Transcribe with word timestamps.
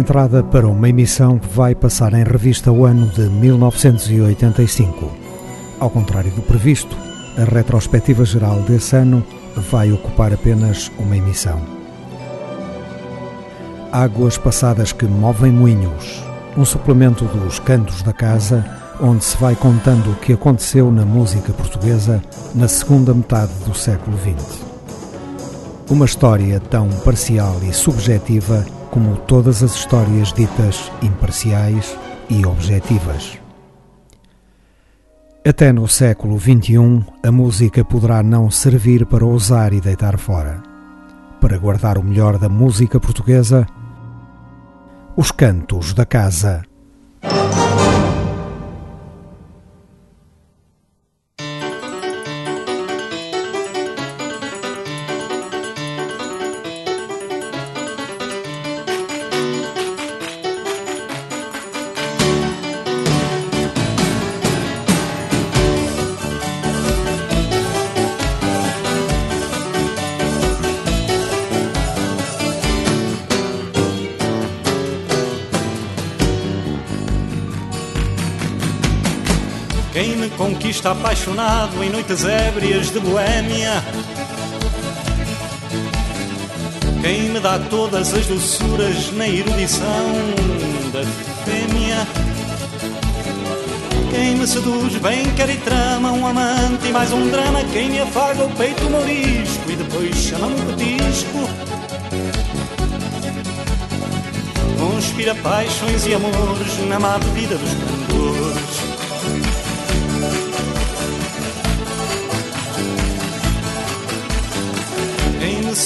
Entrada 0.00 0.42
para 0.42 0.66
uma 0.66 0.88
emissão 0.88 1.38
que 1.38 1.46
vai 1.48 1.74
passar 1.74 2.14
em 2.14 2.24
revista 2.24 2.72
o 2.72 2.86
ano 2.86 3.06
de 3.08 3.28
1985. 3.28 5.12
Ao 5.78 5.90
contrário 5.90 6.30
do 6.30 6.40
previsto, 6.40 6.96
a 7.36 7.44
retrospectiva 7.44 8.24
geral 8.24 8.60
desse 8.60 8.96
ano 8.96 9.22
vai 9.70 9.92
ocupar 9.92 10.32
apenas 10.32 10.90
uma 10.98 11.18
emissão. 11.18 11.60
Águas 13.92 14.38
passadas 14.38 14.90
que 14.90 15.04
movem 15.04 15.52
moinhos, 15.52 16.24
um 16.56 16.64
suplemento 16.64 17.26
dos 17.26 17.58
Cantos 17.58 18.00
da 18.00 18.14
Casa, 18.14 18.64
onde 19.02 19.22
se 19.22 19.36
vai 19.36 19.54
contando 19.54 20.12
o 20.12 20.16
que 20.16 20.32
aconteceu 20.32 20.90
na 20.90 21.04
música 21.04 21.52
portuguesa 21.52 22.22
na 22.54 22.68
segunda 22.68 23.12
metade 23.12 23.52
do 23.66 23.74
século 23.74 24.16
XX. 24.16 24.64
Uma 25.90 26.06
história 26.06 26.58
tão 26.58 26.88
parcial 27.04 27.60
e 27.68 27.74
subjetiva 27.74 28.64
como 28.90 29.16
todas 29.16 29.62
as 29.62 29.74
histórias 29.74 30.32
ditas 30.32 30.90
imparciais 31.02 31.96
e 32.28 32.44
objetivas. 32.44 33.38
Até 35.46 35.72
no 35.72 35.88
século 35.88 36.38
XXI, 36.38 37.04
a 37.22 37.32
música 37.32 37.84
poderá 37.84 38.22
não 38.22 38.50
servir 38.50 39.06
para 39.06 39.24
ousar 39.24 39.72
e 39.72 39.80
deitar 39.80 40.18
fora. 40.18 40.62
Para 41.40 41.56
guardar 41.56 41.96
o 41.96 42.04
melhor 42.04 42.36
da 42.38 42.48
música 42.48 43.00
portuguesa, 43.00 43.66
os 45.16 45.30
cantos 45.30 45.94
da 45.94 46.04
casa. 46.04 46.62
Em 81.82 81.90
noites 81.90 82.24
ébrias 82.24 82.90
de 82.92 83.00
Boêmia. 83.00 83.82
Quem 87.02 87.30
me 87.30 87.40
dá 87.40 87.58
todas 87.58 88.14
as 88.14 88.26
doçuras 88.26 89.12
na 89.12 89.26
erudição 89.26 90.06
da 90.92 91.02
fêmea. 91.44 92.06
Quem 94.10 94.36
me 94.36 94.46
seduz 94.46 94.94
bem 94.98 95.24
quer 95.34 95.50
e 95.50 95.56
trama 95.56 96.12
um 96.12 96.24
amante 96.24 96.86
e 96.88 96.92
mais 96.92 97.12
um 97.12 97.28
drama. 97.30 97.64
Quem 97.72 97.90
me 97.90 98.00
afaga 98.00 98.44
o 98.44 98.50
peito 98.50 98.84
morisco 98.88 99.70
e 99.70 99.76
depois 99.76 100.16
chama-me 100.16 100.60
petisco. 100.76 101.48
Conspira 104.78 105.34
paixões 105.34 106.06
e 106.06 106.14
amores 106.14 106.88
na 106.88 107.00
má 107.00 107.18
bebida 107.18 107.56
dos 107.56 107.70
cantores. 107.70 107.99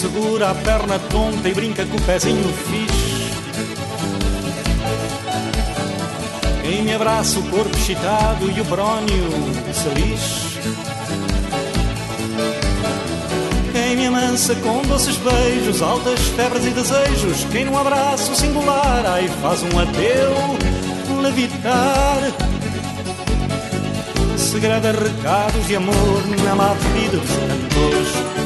Segura 0.05 0.51
a 0.51 0.55
perna 0.55 0.99
tonta 0.99 1.49
e 1.49 1.55
brinca 1.55 1.87
com 1.87 1.97
o 1.97 2.03
pezinho 2.03 2.53
fixe. 2.53 3.25
Quem 6.61 6.83
me 6.83 6.93
abraça 6.93 7.39
o 7.39 7.43
corpo 7.45 7.75
excitado 7.75 8.51
e 8.51 8.61
o 8.61 8.65
brónio 8.65 9.31
se 9.73 9.89
lixe. 9.99 10.59
Quem 13.73 13.97
me 13.97 14.07
amansa 14.09 14.55
com 14.57 14.83
doces 14.83 15.17
beijos, 15.17 15.81
altas 15.81 16.21
febres 16.37 16.67
e 16.67 16.71
desejos. 16.71 17.47
Quem 17.51 17.65
num 17.65 17.79
abraço 17.79 18.35
singular, 18.35 19.05
ai 19.07 19.27
faz 19.41 19.63
um 19.63 19.79
ateu 19.79 21.23
levitar. 21.23 22.19
Segredo 24.37 24.89
recados 24.89 25.67
de 25.67 25.77
amor 25.77 26.23
na 26.45 26.55
má 26.55 26.75
vida 26.75 27.17
dos 27.17 27.31
cantores. 27.31 28.44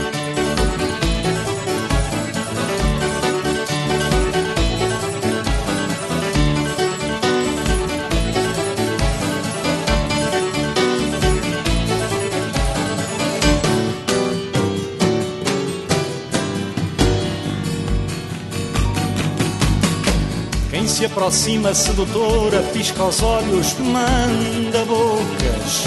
Se 20.99 21.05
aproxima 21.05 21.73
sedutora, 21.73 22.61
pisca 22.73 23.05
os 23.05 23.23
olhos, 23.23 23.73
manda 23.79 24.85
bocas. 24.85 25.85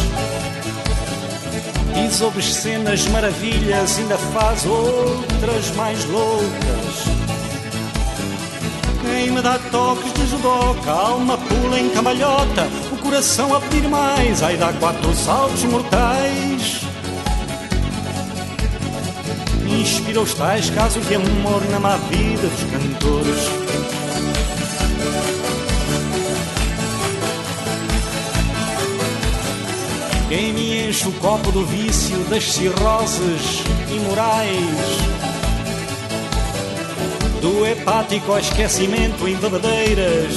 Diz 1.94 2.22
obscenas 2.22 3.06
maravilhas, 3.08 3.98
ainda 3.98 4.18
faz 4.18 4.66
outras 4.66 5.70
mais 5.76 6.06
loucas. 6.06 7.04
Quem 9.02 9.32
me 9.32 9.42
dá 9.42 9.60
toques 9.70 10.14
de 10.14 10.28
judoca, 10.28 10.90
a 10.90 11.08
alma 11.10 11.38
pula 11.38 11.78
em 11.78 11.90
cambalhota, 11.90 12.70
o 12.94 12.96
coração 12.96 13.54
a 13.54 13.60
pedir 13.60 13.90
mais, 13.90 14.42
ai 14.42 14.56
dá 14.56 14.72
quatro 14.72 15.14
saltos 15.14 15.66
mortais. 15.66 16.84
Inspira 19.68 20.22
os 20.22 20.34
tais 20.36 20.70
casos 20.70 21.06
de 21.06 21.16
amor 21.16 21.62
na 21.70 21.82
má 21.82 21.98
vida 21.98 22.48
dos 22.48 22.64
cantores. 22.72 23.61
Quem 30.32 30.54
me 30.54 30.88
enche 30.88 31.10
o 31.10 31.12
copo 31.12 31.52
do 31.52 31.66
vício 31.66 32.18
das 32.30 32.54
cirroses 32.54 33.66
imorais 33.94 34.58
Do 37.42 37.68
hepático 37.68 38.38
esquecimento 38.38 39.28
em 39.28 39.36
bebedeiras 39.36 40.34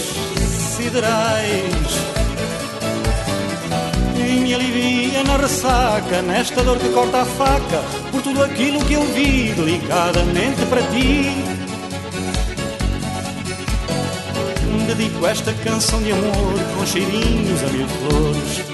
siderais. 0.77 1.71
Me 4.16 4.53
alivia 4.53 5.22
na 5.22 5.37
ressaca, 5.37 6.22
nesta 6.22 6.65
dor 6.65 6.81
que 6.81 6.88
corta 6.88 7.22
a 7.22 7.25
faca 7.25 7.81
Por 8.11 8.21
tudo 8.21 8.43
aquilo 8.43 8.84
que 8.87 8.94
eu 8.94 9.05
vi 9.12 9.53
delicadamente 9.53 10.66
para 10.69 10.82
ti. 10.88 11.31
Dedico 14.88 15.25
esta 15.25 15.53
canção 15.53 16.03
de 16.03 16.11
amor 16.11 16.59
com 16.76 16.84
cheirinhos 16.84 17.62
a 17.62 17.66
mil 17.69 17.87
flores 17.87 18.74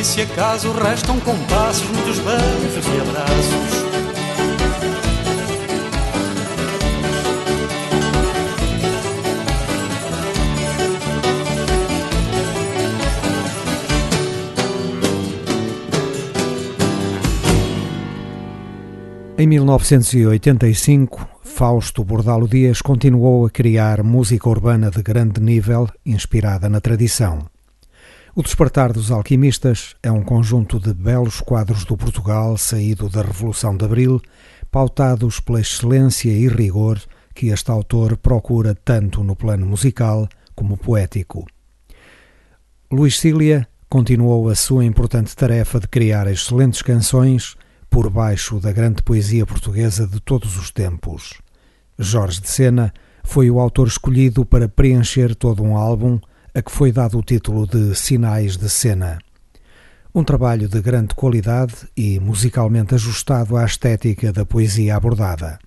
E 0.00 0.02
se 0.02 0.22
acaso 0.22 0.72
restam 0.72 1.20
compassos, 1.20 1.86
muitos 1.90 2.18
beijos 2.20 2.86
e 2.86 3.00
abraços. 3.02 3.84
Em 19.36 19.46
1985, 19.46 21.28
Fausto 21.42 22.02
Bordalo 22.02 22.48
Dias 22.48 22.80
continuou 22.80 23.44
a 23.44 23.50
criar 23.50 24.02
música 24.02 24.48
urbana 24.48 24.90
de 24.90 25.02
grande 25.02 25.42
nível, 25.42 25.86
inspirada 26.06 26.70
na 26.70 26.80
tradição. 26.80 27.59
O 28.40 28.42
Despertar 28.42 28.90
dos 28.90 29.10
Alquimistas 29.10 29.94
é 30.02 30.10
um 30.10 30.22
conjunto 30.22 30.80
de 30.80 30.94
belos 30.94 31.42
quadros 31.42 31.84
do 31.84 31.94
Portugal 31.94 32.56
saído 32.56 33.06
da 33.06 33.20
Revolução 33.20 33.76
de 33.76 33.84
Abril, 33.84 34.18
pautados 34.70 35.40
pela 35.40 35.60
excelência 35.60 36.30
e 36.30 36.48
rigor 36.48 36.98
que 37.34 37.48
este 37.48 37.70
autor 37.70 38.16
procura 38.16 38.74
tanto 38.74 39.22
no 39.22 39.36
plano 39.36 39.66
musical 39.66 40.26
como 40.54 40.78
poético. 40.78 41.46
Luís 42.90 43.20
Cília 43.20 43.68
continuou 43.90 44.48
a 44.48 44.54
sua 44.54 44.86
importante 44.86 45.36
tarefa 45.36 45.78
de 45.78 45.86
criar 45.86 46.26
excelentes 46.26 46.80
canções 46.80 47.56
por 47.90 48.08
baixo 48.08 48.58
da 48.58 48.72
grande 48.72 49.02
poesia 49.02 49.44
portuguesa 49.44 50.06
de 50.06 50.18
todos 50.18 50.56
os 50.56 50.70
tempos. 50.70 51.34
Jorge 51.98 52.40
de 52.40 52.48
Sena 52.48 52.90
foi 53.22 53.50
o 53.50 53.60
autor 53.60 53.86
escolhido 53.86 54.46
para 54.46 54.66
preencher 54.66 55.34
todo 55.34 55.62
um 55.62 55.76
álbum 55.76 56.18
a 56.54 56.62
que 56.62 56.70
foi 56.70 56.92
dado 56.92 57.18
o 57.18 57.22
título 57.22 57.66
de 57.66 57.94
Sinais 57.94 58.56
de 58.56 58.68
Cena. 58.68 59.18
Um 60.14 60.24
trabalho 60.24 60.68
de 60.68 60.80
grande 60.80 61.14
qualidade 61.14 61.74
e 61.96 62.18
musicalmente 62.18 62.94
ajustado 62.94 63.56
à 63.56 63.64
estética 63.64 64.32
da 64.32 64.44
poesia 64.44 64.96
abordada. 64.96 65.58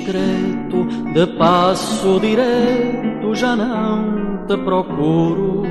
Discreto, 0.00 0.86
de 1.12 1.26
passo 1.38 2.18
direto 2.20 3.34
já 3.34 3.54
não 3.54 4.46
te 4.46 4.56
procuro. 4.58 5.62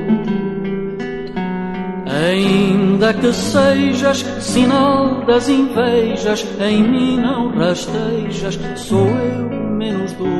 Ainda 2.05 3.13
que 3.13 3.31
sejas 3.33 4.19
sinal 4.39 5.25
das 5.25 5.49
invejas, 5.49 6.45
em 6.59 6.83
mim 6.83 7.17
não 7.17 7.49
rastejas, 7.49 8.59
sou 8.75 9.07
eu 9.07 9.49
menos 9.49 10.11
duro. 10.13 10.38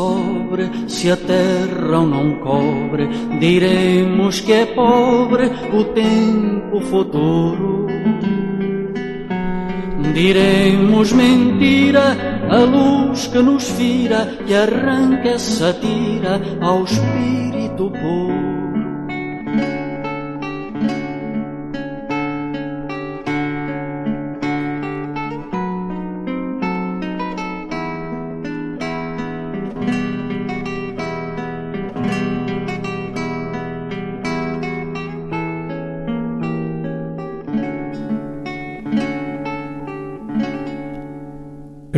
Sobre, 0.00 0.70
se 0.88 1.10
a 1.10 1.16
terra 1.16 2.00
não 2.14 2.36
cobre, 2.36 3.06
diremos 3.38 4.40
que 4.40 4.52
é 4.52 4.66
pobre 4.66 5.50
o 5.74 5.84
tempo 5.92 6.80
futuro. 6.80 7.86
Diremos 10.14 11.12
mentira, 11.12 12.16
a 12.48 12.58
luz 12.60 13.26
que 13.26 13.38
nos 13.40 13.70
vira, 13.72 14.26
que 14.46 14.54
arranca 14.54 15.28
essa 15.28 15.72
tira 15.74 16.40
ao 16.60 16.84
espírito 16.84 17.90
puro. 17.90 18.29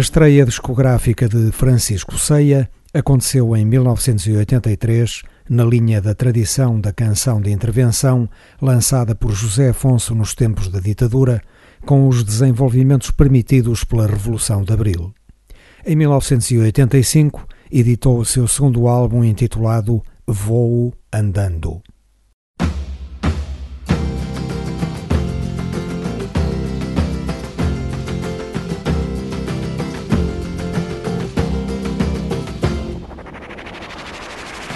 Estreia 0.02 0.44
discográfica 0.44 1.28
de 1.28 1.52
Francisco 1.52 2.18
Ceia 2.18 2.68
aconteceu 2.92 3.56
em 3.56 3.64
1983, 3.64 5.22
na 5.48 5.64
linha 5.64 6.00
da 6.02 6.12
tradição 6.12 6.80
da 6.80 6.92
canção 6.92 7.40
de 7.40 7.52
intervenção 7.52 8.28
lançada 8.60 9.14
por 9.14 9.30
José 9.30 9.68
Afonso 9.68 10.12
nos 10.12 10.34
tempos 10.34 10.68
da 10.68 10.80
ditadura, 10.80 11.40
com 11.86 12.08
os 12.08 12.24
desenvolvimentos 12.24 13.12
permitidos 13.12 13.84
pela 13.84 14.08
Revolução 14.08 14.64
de 14.64 14.72
Abril. 14.72 15.14
Em 15.86 15.94
1985, 15.94 17.46
editou 17.70 18.18
o 18.18 18.24
seu 18.24 18.48
segundo 18.48 18.88
álbum 18.88 19.22
intitulado 19.22 20.02
Voo 20.26 20.92
Andando. 21.12 21.80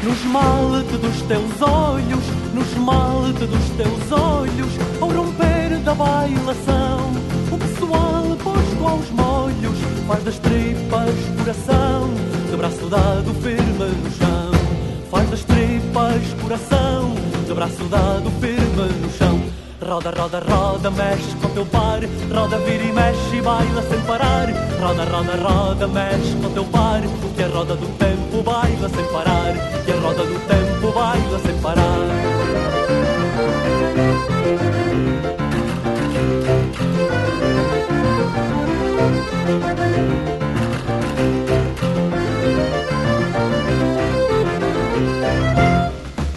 No 0.06 0.12
esmalte 0.12 0.96
dos 0.98 1.22
teus 1.22 1.62
olhos, 1.62 2.24
no 2.54 2.62
esmalte 2.62 3.44
dos 3.44 3.70
teus 3.70 4.12
olhos, 4.12 4.72
ao 5.00 5.08
romper 5.08 5.80
da 5.80 5.94
bailação, 5.96 7.10
o 7.50 7.58
pessoal 7.58 8.36
posto 8.36 8.86
aos 8.86 9.10
molhos 9.10 9.76
faz 10.06 10.22
das 10.22 10.38
tripas 10.38 11.10
coração, 11.36 12.14
de 12.48 12.56
braço 12.56 12.86
dado 12.88 13.34
firme 13.42 13.96
no 14.04 14.10
chão. 14.12 14.52
Faz 15.10 15.28
das 15.28 15.42
tripas 15.42 16.40
coração, 16.40 17.12
de 17.44 17.52
braço 17.52 17.84
dado 17.90 18.30
firme 18.40 18.88
no 19.02 19.10
chão. 19.10 19.55
Roda, 19.86 20.10
roda, 20.10 20.40
roda, 20.40 20.90
mexe 20.90 21.36
com 21.40 21.48
teu 21.50 21.64
par. 21.64 22.00
Roda, 22.34 22.58
vira 22.58 22.82
e 22.82 22.92
mexe 22.92 23.36
e 23.36 23.40
baila 23.40 23.82
sem 23.82 24.00
parar. 24.00 24.48
Roda, 24.80 25.04
roda, 25.04 25.36
roda, 25.36 25.86
mexe 25.86 26.34
com 26.42 26.50
teu 26.50 26.64
par. 26.64 27.00
Que 27.36 27.42
a 27.44 27.46
roda 27.46 27.76
do 27.76 27.86
tempo 27.96 28.42
baila 28.42 28.88
sem 28.88 29.04
parar. 29.12 29.54
Que 29.84 29.92
a 29.92 30.00
roda 30.00 30.24
do 30.24 30.40
tempo 30.48 30.92
baila 30.92 31.38
sem 31.38 31.54
parar. 31.60 31.86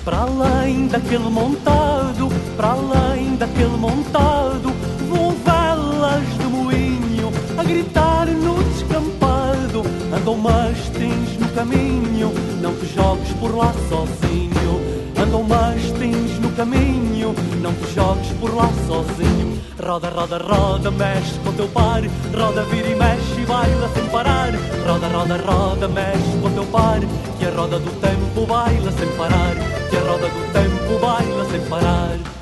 Para 0.06 0.18
além 0.22 0.88
daquele 0.88 1.30
montado, 1.30 2.30
para 2.59 2.71
além 2.71 3.38
daquele 3.38 3.77
montado, 3.77 4.73
vão 5.07 5.33
velas 5.45 6.27
de 6.38 6.44
moinho 6.44 7.31
a 7.57 7.63
gritar 7.63 8.25
no 8.25 8.61
descampado. 8.65 9.83
Andam 10.13 10.36
mastins 10.36 11.39
no 11.39 11.48
caminho, 11.55 12.34
não 12.62 12.75
te 12.75 12.86
jogues 12.88 13.31
por 13.39 13.55
lá 13.55 13.74
sozinho. 13.88 14.81
Andam 15.17 15.41
mastins 15.43 16.38
no 16.39 16.51
caminho, 16.51 17.34
não 17.62 17.74
te 17.75 17.93
jogues 17.95 18.29
por 18.41 18.53
lá 18.53 18.69
sozinho. 18.86 19.57
Roda, 19.81 20.10
roda, 20.10 20.38
roda, 20.38 20.91
mexe 20.91 21.39
com 21.39 21.53
teu 21.53 21.69
par. 21.69 22.01
Roda, 22.38 22.63
vira 22.65 22.89
e 22.89 22.95
mexe 22.95 23.41
e 23.41 23.45
baila 23.45 23.89
sem 23.93 24.05
parar. 24.07 24.51
Roda, 24.86 25.07
roda, 25.07 25.38
roda, 25.38 25.88
mexe 25.88 26.38
com 26.41 26.51
teu 26.51 26.65
par. 26.65 27.00
Que 27.39 27.45
a 27.45 27.51
roda 27.51 27.79
do 27.79 28.01
tempo 28.01 28.45
baila 28.45 28.91
sem 28.91 29.07
parar. 29.15 29.55
Que 29.89 29.95
a 29.95 30.01
roda 30.01 30.27
do 30.27 30.51
tempo 30.51 31.00
baila 31.00 31.45
sem 31.50 31.62
parar. 31.69 32.38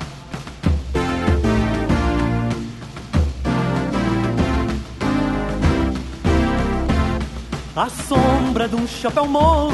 À 7.78 7.88
sombra 7.88 8.66
de 8.66 8.74
um 8.74 8.88
chapéu 8.88 9.24
mole, 9.24 9.72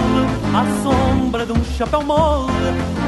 à 0.53 0.63
sombra 0.83 1.47
de 1.47 1.53
um 1.53 1.65
chapéu 1.65 2.03
mole, 2.03 2.53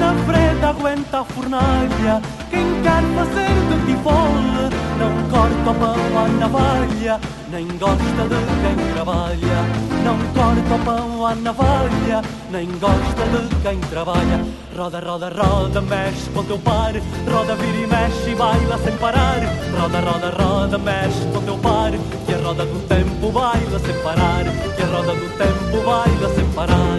na 0.01 0.15
frente 0.25 0.65
aguenta 0.65 1.21
a 1.21 1.25
fornalha. 1.25 2.23
Quem 2.49 2.65
quer 2.83 3.03
fazer 3.15 3.53
de 3.69 3.77
tifole, 3.85 4.71
não 4.99 5.29
corta 5.29 5.71
o 5.71 5.75
pão 5.75 6.19
à 6.19 6.29
navalha, 6.39 7.21
nem 7.57 7.67
gosta 7.79 8.29
de 8.29 8.37
quem 8.61 8.77
trabalha. 8.93 9.65
Não 10.05 10.19
corta 10.35 10.75
o 10.75 10.79
pão 10.85 11.25
à 11.27 11.35
navalha, 11.35 12.21
nem 12.51 12.69
gosta 12.79 13.25
de 13.33 13.49
quem 13.63 13.81
trabalha. 13.89 14.45
Roda, 14.77 15.01
roda, 15.01 15.31
roda, 15.31 15.81
mexe 15.81 16.29
com 16.35 16.45
teu 16.45 16.59
par, 16.59 16.93
roda, 17.27 17.57
vira 17.57 17.79
e 17.79 17.87
mexe 17.87 18.31
e 18.31 18.35
baila 18.35 18.77
sem 18.85 18.95
parar. 18.99 19.41
Roda, 19.81 20.01
roda, 20.01 20.31
roda, 20.31 20.77
mexe 20.77 21.25
com 21.33 21.41
teu 21.41 21.57
par, 21.57 21.93
que 22.27 22.35
a 22.35 22.39
roda 22.47 22.67
do 22.67 22.79
tempo 22.87 23.33
baila 23.33 23.79
sem 23.79 23.95
parar. 24.03 24.45
Que 24.77 24.83
a 24.83 24.87
roda 24.87 25.15
do 25.15 25.31
tempo 25.39 25.83
baila 25.83 26.29
sem 26.35 26.45
parar. 26.53 26.99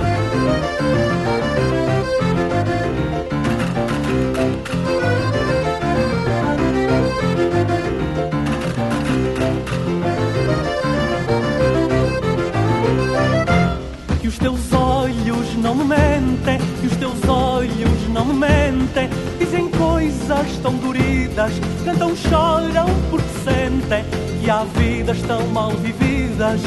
Que 14.28 14.32
os 14.32 14.40
teus 14.40 14.74
olhos 14.74 15.56
não 15.64 15.74
me 15.74 15.86
mentem, 15.86 16.60
que 16.82 16.88
os 16.88 16.98
teus 16.98 17.30
olhos 17.30 18.10
não 18.10 18.26
me 18.26 18.34
mentem. 18.34 19.10
Dizem 19.40 19.70
coisas 19.70 20.58
tão 20.62 20.74
duridas, 20.76 21.54
cantam, 21.86 22.14
choram 22.14 22.88
porque 23.10 23.30
sentem 23.46 24.04
que 24.42 24.50
há 24.50 24.66
vidas 24.76 25.22
tão 25.22 25.48
mal 25.48 25.72
vividas 25.72 26.60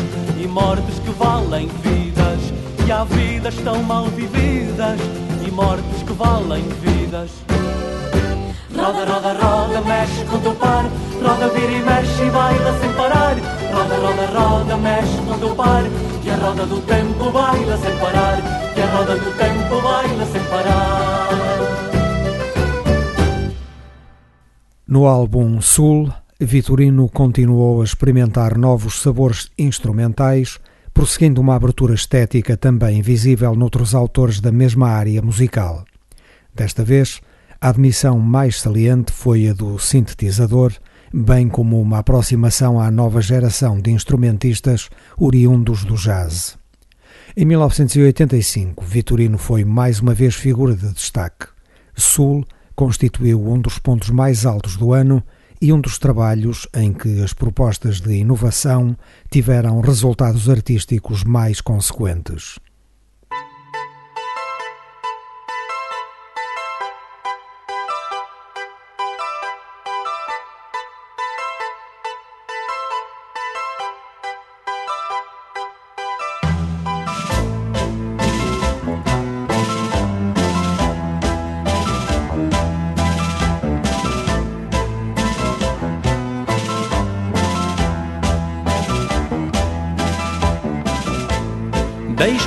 e 0.43 0.47
mortes 0.47 0.99
que 1.01 1.11
valem 1.11 1.69
vidas. 1.83 2.39
Que 2.83 2.91
há 2.91 3.05
vidas 3.05 3.55
tão 3.57 3.83
mal 3.83 4.07
vividas 4.07 4.99
e 5.47 5.51
mortes 5.51 6.03
que 6.03 6.13
valem 6.15 6.65
vidas. 6.81 7.31
Roda, 8.75 9.05
roda, 9.05 9.33
roda, 9.35 9.81
mexe 9.83 10.25
com 10.25 10.39
teu 10.39 10.55
par 10.55 10.87
Roda, 11.23 11.49
vira 11.49 11.73
e 11.73 11.83
mexe 11.83 12.23
e 12.23 12.31
baila 12.31 12.81
sem 12.81 12.93
parar 12.95 13.37
Roda, 13.75 13.97
roda, 13.97 14.39
roda, 14.39 14.77
mexe 14.79 15.17
com 15.29 15.39
teu 15.39 15.55
par 15.55 15.83
Que 16.31 16.35
a 16.35 16.39
roda 16.47 16.65
do 16.65 16.81
tempo 16.83 17.33
baila 17.33 17.77
sem 17.77 17.99
parar 17.99 18.73
Que 18.73 18.81
a 18.81 18.87
roda 18.87 19.17
do 19.17 19.37
tempo 19.37 19.83
baila 19.83 20.27
sem 20.27 20.45
parar 20.45 21.29
No 24.87 25.07
álbum 25.07 25.61
Sul, 25.61 26.09
Vitorino 26.39 27.09
continuou 27.09 27.81
a 27.81 27.85
experimentar 27.85 28.57
novos 28.57 29.03
sabores 29.03 29.51
instrumentais, 29.59 30.61
prosseguindo 30.95 31.41
uma 31.41 31.57
abertura 31.57 31.95
estética 31.95 32.57
também 32.57 33.03
visível 33.03 33.57
noutros 33.57 33.93
autores 33.93 34.41
da 34.41 34.53
mesma 34.53 34.89
área 34.89 35.21
musical. 35.21 35.85
Desta 36.55 36.85
vez, 36.85 37.21
a 37.61 37.71
admissão 37.71 38.21
mais 38.21 38.61
saliente 38.61 39.11
foi 39.11 39.49
a 39.49 39.53
do 39.53 39.81
sintetizador, 39.81 40.75
bem 41.13 41.49
como 41.49 41.81
uma 41.81 41.99
aproximação 41.99 42.81
à 42.81 42.91
nova 42.91 43.21
geração 43.21 43.81
de 43.81 43.91
instrumentistas 43.91 44.89
oriundos 45.17 45.85
do 45.85 45.95
jazz. 45.95 46.57
Em 47.37 47.45
1985, 47.45 48.85
Vitorino 48.85 49.39
foi 49.39 49.65
mais 49.65 50.01
uma 50.01 50.15
vez 50.15 50.35
figura 50.35 50.75
de 50.75 50.93
destaque. 50.93 51.47
Sul 51.97 52.45
constituiu 52.75 53.47
um 53.47 53.59
dos 53.61 53.79
pontos 53.79 54.11
mais 54.11 54.47
altos 54.47 54.77
do 54.77 54.93
ano 54.93 55.23
e 55.61 55.73
um 55.73 55.81
dos 55.81 55.99
trabalhos 55.99 56.67
em 56.75 56.93
que 56.93 57.23
as 57.23 57.33
propostas 57.33 58.01
de 58.01 58.15
inovação 58.15 58.97
tiveram 59.31 59.81
resultados 59.81 60.49
artísticos 60.49 61.23
mais 61.23 61.61
consequentes. 61.61 62.59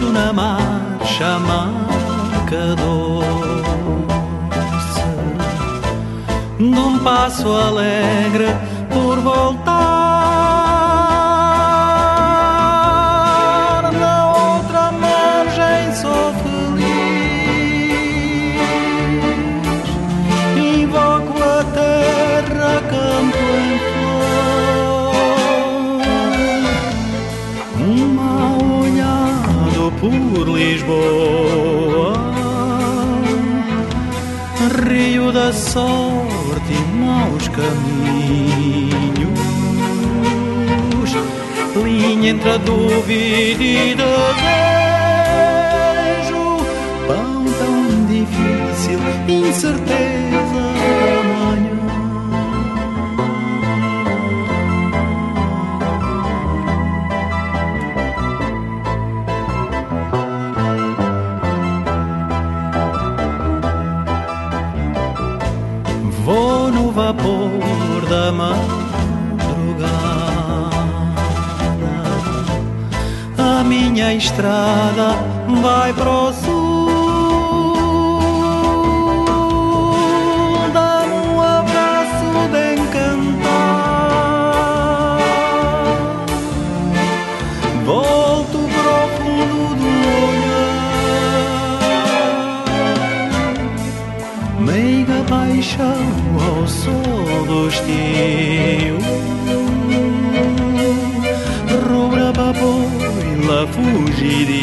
Deixo 0.03 0.11
na 0.11 0.33
marcha 0.33 1.39
marca 1.39 2.75
doce. 2.75 3.23
De 6.59 6.99
passo 7.03 7.47
alegre 7.49 8.47
por 8.91 9.19
voltar 9.19 9.72
Rio 34.87 35.31
da 35.31 35.53
sorte 35.53 36.71
e 36.71 36.79
maus 36.95 37.47
caminhos. 37.49 37.91
Linha 41.83 42.29
entre 42.31 42.49
a 42.49 42.57
dúvida 42.57 43.63
e 43.63 43.95
desejo. 46.25 46.43
Pão 47.07 47.45
tão 47.59 48.05
difícil, 48.05 48.99
incerteza 49.27 50.32
da 68.13 68.31
madrugada 68.31 69.93
A 73.39 73.63
minha 73.63 74.13
estrada 74.13 75.17
vai 75.63 75.91
pro 75.93 76.31
Sweetie. 104.33 104.62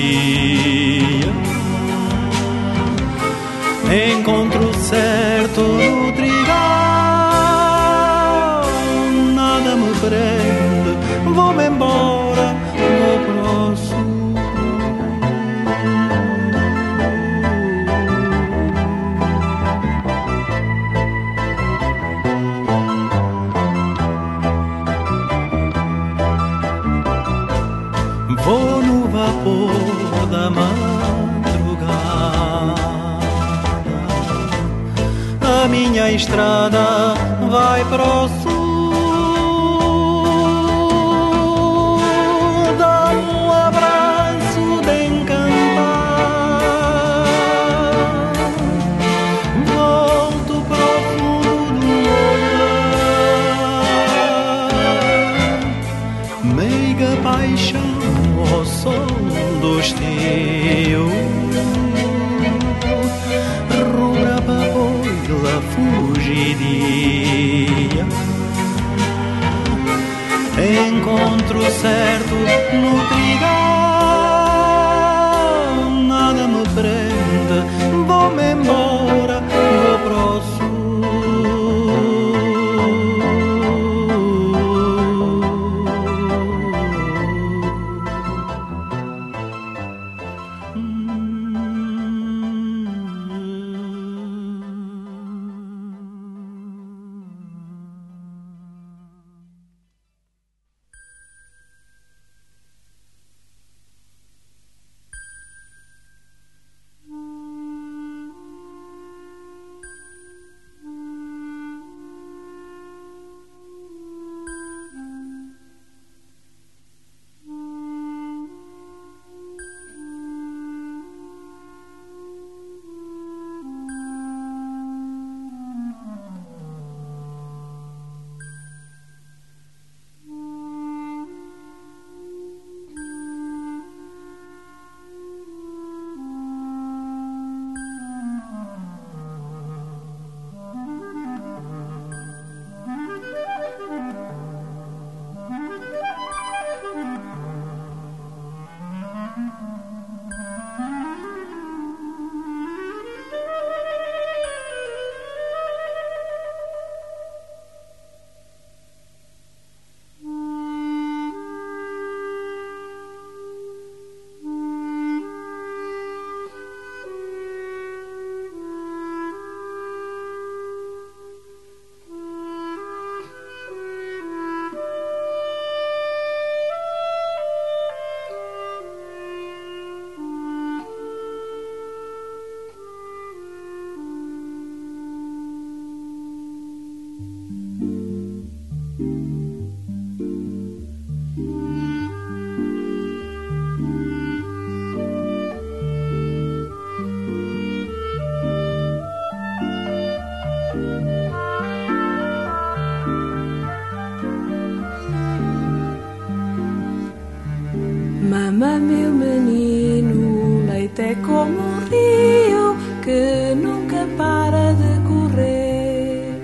Mama, 208.61 208.79
meu 208.79 209.11
menino, 209.11 210.61
o 210.61 210.67
leite 210.67 211.00
é 211.00 211.14
como 211.25 211.59
um 211.59 211.79
rio 211.88 212.76
que 213.02 213.55
nunca 213.55 214.07
para 214.19 214.75
de 214.75 215.00
correr. 215.09 216.35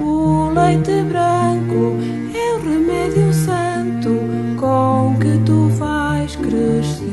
O 0.00 0.50
leite 0.50 1.02
branco 1.02 1.96
é 2.32 2.54
o 2.54 2.58
remédio 2.62 3.34
santo 3.34 4.20
com 4.56 5.16
que 5.18 5.36
tu 5.44 5.66
vais 5.70 6.36
crescer. 6.36 7.08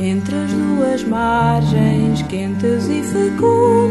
Entre 0.00 0.34
as 0.34 0.50
duas 0.50 1.04
margens 1.04 2.22
quentes 2.22 2.88
e 2.88 3.02
fecundas, 3.02 3.83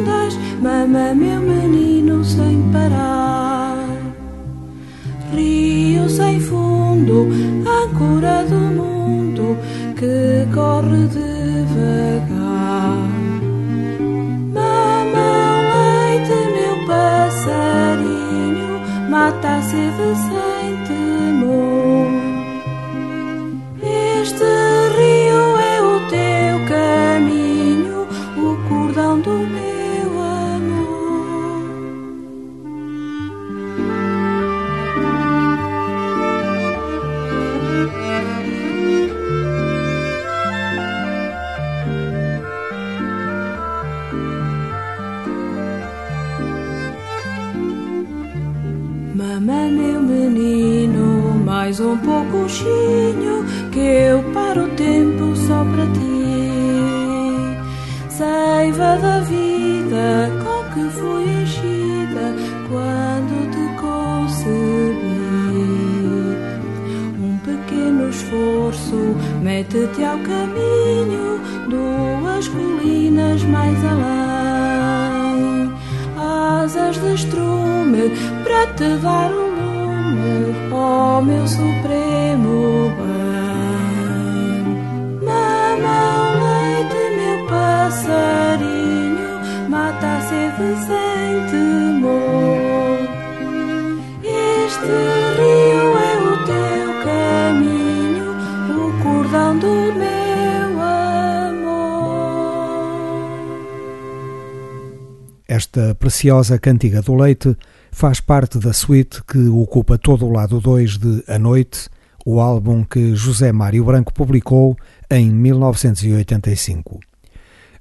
Preciosa 106.23 106.57
cantiga 106.57 107.01
do 107.01 107.15
leite 107.15 107.53
faz 107.91 108.21
parte 108.21 108.57
da 108.57 108.71
suite 108.71 109.21
que 109.25 109.45
ocupa 109.49 109.97
todo 109.97 110.25
o 110.25 110.31
lado 110.31 110.61
2 110.61 110.97
de 110.97 111.21
A 111.27 111.37
Noite, 111.37 111.89
o 112.25 112.39
álbum 112.39 112.81
que 112.81 113.13
José 113.13 113.51
Mário 113.51 113.83
Branco 113.83 114.13
publicou 114.13 114.77
em 115.11 115.29
1985. 115.29 117.01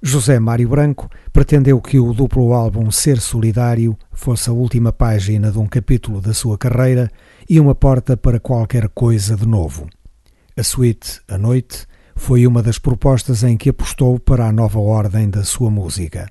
José 0.02 0.40
Mário 0.40 0.68
Branco 0.68 1.08
pretendeu 1.32 1.80
que 1.80 2.00
o 2.00 2.12
duplo 2.12 2.52
álbum 2.52 2.90
Ser 2.90 3.20
Solidário 3.20 3.96
fosse 4.10 4.50
a 4.50 4.52
última 4.52 4.92
página 4.92 5.52
de 5.52 5.58
um 5.60 5.66
capítulo 5.68 6.20
da 6.20 6.34
sua 6.34 6.58
carreira 6.58 7.08
e 7.48 7.60
uma 7.60 7.76
porta 7.76 8.16
para 8.16 8.40
qualquer 8.40 8.88
coisa 8.88 9.36
de 9.36 9.46
novo. 9.46 9.86
A 10.56 10.64
suite 10.64 11.20
A 11.28 11.38
Noite 11.38 11.86
foi 12.16 12.44
uma 12.44 12.60
das 12.60 12.76
propostas 12.76 13.44
em 13.44 13.56
que 13.56 13.70
apostou 13.70 14.18
para 14.18 14.48
a 14.48 14.52
nova 14.52 14.80
ordem 14.80 15.30
da 15.30 15.44
sua 15.44 15.70
música. 15.70 16.28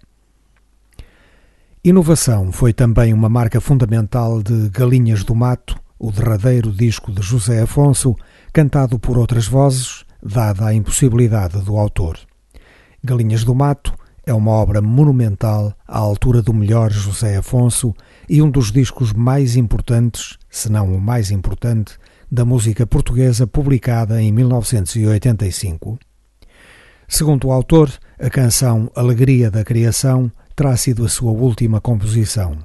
Inovação 1.83 2.51
foi 2.51 2.73
também 2.73 3.11
uma 3.11 3.27
marca 3.27 3.59
fundamental 3.59 4.43
de 4.43 4.69
Galinhas 4.69 5.23
do 5.23 5.33
Mato, 5.33 5.75
o 5.97 6.11
derradeiro 6.11 6.71
disco 6.71 7.11
de 7.11 7.23
José 7.23 7.59
Afonso, 7.59 8.15
cantado 8.53 8.99
por 8.99 9.17
outras 9.17 9.47
vozes, 9.47 10.05
dada 10.21 10.67
a 10.67 10.75
impossibilidade 10.75 11.59
do 11.63 11.75
autor. 11.77 12.19
Galinhas 13.03 13.43
do 13.43 13.55
Mato 13.55 13.95
é 14.23 14.31
uma 14.31 14.51
obra 14.51 14.79
monumental 14.79 15.73
à 15.87 15.97
altura 15.97 16.43
do 16.43 16.53
melhor 16.53 16.91
José 16.91 17.37
Afonso 17.37 17.95
e 18.29 18.43
um 18.43 18.51
dos 18.51 18.71
discos 18.71 19.11
mais 19.11 19.55
importantes, 19.55 20.37
se 20.51 20.71
não 20.71 20.93
o 20.93 21.01
mais 21.01 21.31
importante, 21.31 21.97
da 22.31 22.45
música 22.45 22.85
portuguesa 22.85 23.47
publicada 23.47 24.21
em 24.21 24.31
1985. 24.31 25.97
Segundo 27.07 27.47
o 27.47 27.51
autor, 27.51 27.91
a 28.19 28.29
canção 28.29 28.91
Alegria 28.95 29.49
da 29.49 29.63
Criação 29.63 30.31
terá 30.61 30.77
sido 30.77 31.03
a 31.03 31.09
sua 31.09 31.31
última 31.31 31.81
composição, 31.81 32.55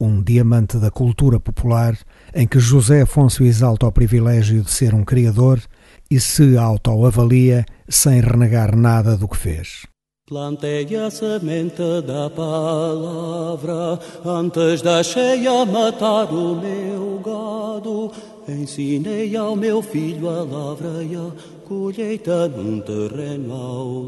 um 0.00 0.20
diamante 0.20 0.78
da 0.78 0.90
cultura 0.90 1.38
popular 1.38 1.96
em 2.34 2.44
que 2.44 2.58
José 2.58 3.02
Afonso 3.02 3.44
exalta 3.44 3.86
o 3.86 3.92
privilégio 3.92 4.62
de 4.62 4.70
ser 4.72 4.92
um 4.92 5.04
criador 5.04 5.62
e 6.10 6.18
se 6.18 6.58
autoavalia 6.58 7.64
sem 7.88 8.20
renegar 8.20 8.74
nada 8.74 9.16
do 9.16 9.28
que 9.28 9.36
fez. 9.36 9.86
Plantei 10.26 10.92
a 10.96 11.08
semente 11.08 12.02
da 12.04 12.28
palavra 12.28 14.00
antes 14.24 14.82
da 14.82 15.00
cheia 15.04 15.64
matar 15.64 16.24
o 16.32 16.56
meu 16.56 17.20
gado. 17.24 18.10
Ensinei 18.48 19.36
ao 19.36 19.54
meu 19.54 19.80
filho 19.80 20.28
a 20.28 20.42
lavra 20.42 21.00
e 21.04 21.14
a 21.14 21.30
colheita 21.64 22.48
num 22.48 22.80
terreno 22.80 23.52
ao 23.52 24.02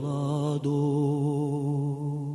lado. 0.55 2.28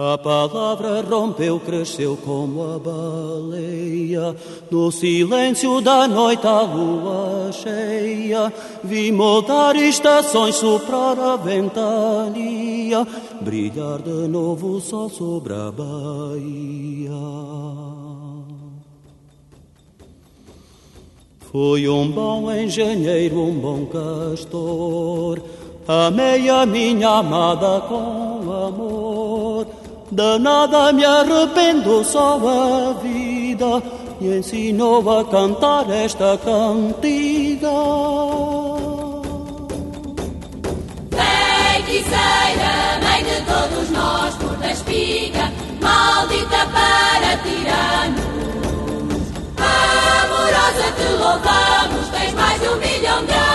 A 0.00 0.16
palavra 0.16 1.02
rompeu, 1.02 1.58
cresceu 1.58 2.16
como 2.24 2.62
a 2.62 2.78
baleia. 2.78 4.36
No 4.70 4.92
silêncio 4.92 5.80
da 5.80 6.06
noite, 6.06 6.46
a 6.46 6.62
lua 6.62 7.50
cheia. 7.50 8.52
Vi 8.84 9.10
moldar 9.10 9.74
estações, 9.74 10.54
soprar 10.54 11.18
a 11.18 11.34
ventania. 11.34 13.04
Brilhar 13.40 14.00
de 14.00 14.28
novo 14.28 14.76
o 14.76 14.80
sol 14.80 15.10
sobre 15.10 15.52
a 15.54 15.72
baía. 15.72 17.10
Fui 21.50 21.88
um 21.88 22.08
bom 22.08 22.52
engenheiro, 22.52 23.40
um 23.40 23.58
bom 23.58 23.86
castor. 23.86 25.42
Amei 25.88 26.48
a 26.48 26.64
minha 26.64 27.08
amada 27.08 27.80
com 27.80 28.48
amor. 28.52 29.87
De 30.10 30.38
nada 30.38 30.90
me 30.92 31.04
arrependo, 31.04 32.02
só 32.02 32.38
a 32.38 32.94
vida 32.94 33.82
me 34.18 34.38
ensinou 34.38 35.08
a 35.10 35.24
cantar 35.24 35.90
esta 35.90 36.38
cantiga. 36.38 37.68
Feiticeira, 41.10 42.72
mãe 43.02 43.22
de 43.22 43.42
todos 43.42 43.90
nós, 43.90 44.34
por 44.36 44.56
da 44.56 44.70
espiga, 44.70 45.52
maldita 45.82 46.66
para 46.72 47.36
tiranos. 47.44 48.24
Amorosa 49.58 50.90
te 50.96 51.08
louvamos, 51.20 52.08
tens 52.12 52.34
mais 52.34 52.60
de 52.60 52.68
um 52.68 52.76
milhão 52.76 53.24
de 53.26 53.47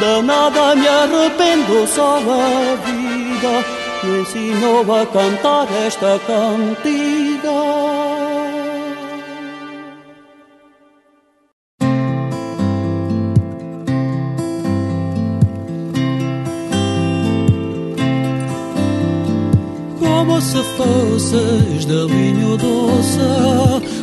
De 0.00 0.22
nada 0.22 0.74
me 0.74 0.88
arrependo, 0.88 1.86
só 1.86 2.16
a 2.16 2.76
vida 2.86 3.64
me 4.02 4.20
ensinou 4.20 4.80
a 4.94 5.06
cantar 5.06 5.68
esta 5.86 6.18
cantiga. 6.26 7.92
se 20.42 20.62
fosses 20.76 21.86
de 21.86 22.04
linho 22.06 22.56
doce 22.56 23.61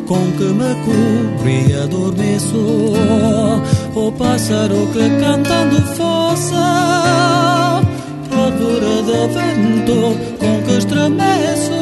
com 0.10 0.32
que 0.32 0.46
me 0.46 0.74
cobri 0.86 1.72
adormeço, 1.84 2.94
o 3.94 4.12
pássaro 4.14 4.88
que 4.92 5.08
cantando 5.22 5.80
fosse, 5.96 6.56
procura 8.28 9.04
de 9.04 9.22
vento 9.36 10.18
com 10.40 10.64
que 10.64 10.78
estremeço. 10.80 11.80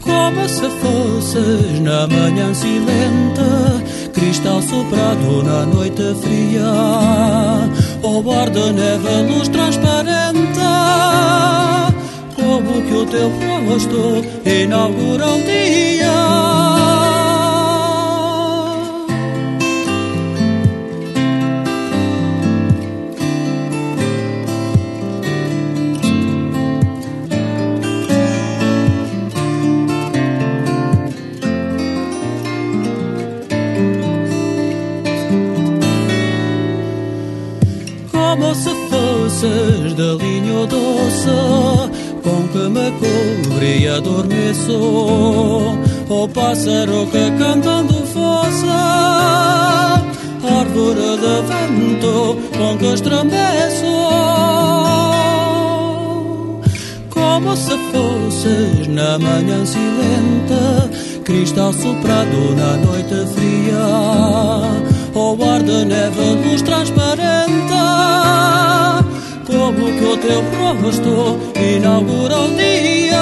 Como 0.00 0.48
se 0.48 0.68
fosses 0.78 1.80
na 1.80 2.06
manhã 2.06 2.54
silente, 2.54 4.12
cristal 4.12 4.62
soprado 4.62 5.42
na 5.42 5.66
noite 5.66 6.14
fria, 6.22 6.72
ou 8.00 8.22
bar 8.22 8.48
de 8.48 8.72
neve, 8.72 9.32
luz 9.32 9.48
transparente 9.48 10.39
que 12.82 12.94
o 12.94 13.06
teu 13.06 13.30
rosto 13.68 14.24
inaugura 14.44 15.26
um 15.26 15.42
dia. 15.42 16.70
Como 38.12 38.54
se 38.54 38.70
fosses 38.88 39.94
de 39.94 40.14
linho 40.18 40.66
doce 40.66 41.79
com 42.22 42.48
que 42.48 42.68
me 42.68 42.90
cobre 42.92 43.78
e 43.80 43.88
adormeço, 43.88 44.78
o 46.08 46.28
pássaro 46.28 47.06
que 47.06 47.30
cantando 47.38 47.94
fosse, 48.06 48.66
árvore 50.58 51.16
de 51.22 51.36
vento 51.48 52.36
com 52.56 52.78
que 52.78 52.94
estremeço, 52.94 53.86
como 57.10 57.56
se 57.56 57.76
fosses 57.90 58.86
na 58.88 59.18
manhã 59.18 59.64
silente, 59.64 61.22
cristal 61.24 61.72
soprado 61.72 62.54
na 62.56 62.76
noite 62.76 63.26
fria, 63.34 63.86
ou 65.14 65.38
ar 65.50 65.62
de 65.62 65.84
neve 65.84 66.48
luz 66.48 66.62
transparente 66.62 67.60
como 69.70 69.86
que 69.96 70.04
o 70.04 70.16
teu 70.16 70.42
rosto 70.82 71.38
inaugura 71.56 72.38
o 72.38 72.56
dia. 72.56 73.20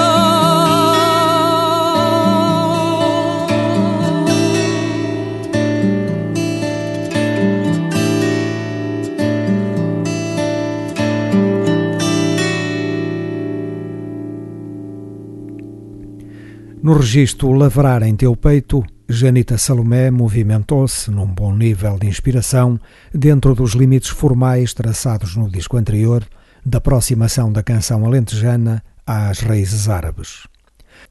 No 16.83 16.95
registro 16.95 17.53
Lavrar 17.53 18.03
em 18.03 18.17
Teu 18.17 18.35
Peito, 18.35 18.83
Janita 19.07 19.59
Salomé 19.59 20.11
movimentou-se 20.11 21.11
num 21.11 21.27
bom 21.27 21.55
nível 21.55 21.99
de 21.99 22.07
inspiração 22.07 22.81
dentro 23.13 23.55
dos 23.55 23.73
limites 23.73 24.09
formais 24.09 24.73
traçados 24.73 25.37
no 25.37 25.51
disco 25.51 25.77
anterior 25.77 26.25
da 26.69 26.79
aproximação 26.79 27.51
da 27.51 27.63
canção 27.63 28.05
alentejana 28.05 28.83
às 29.07 29.41
raízes 29.41 29.89
árabes. 29.89 30.47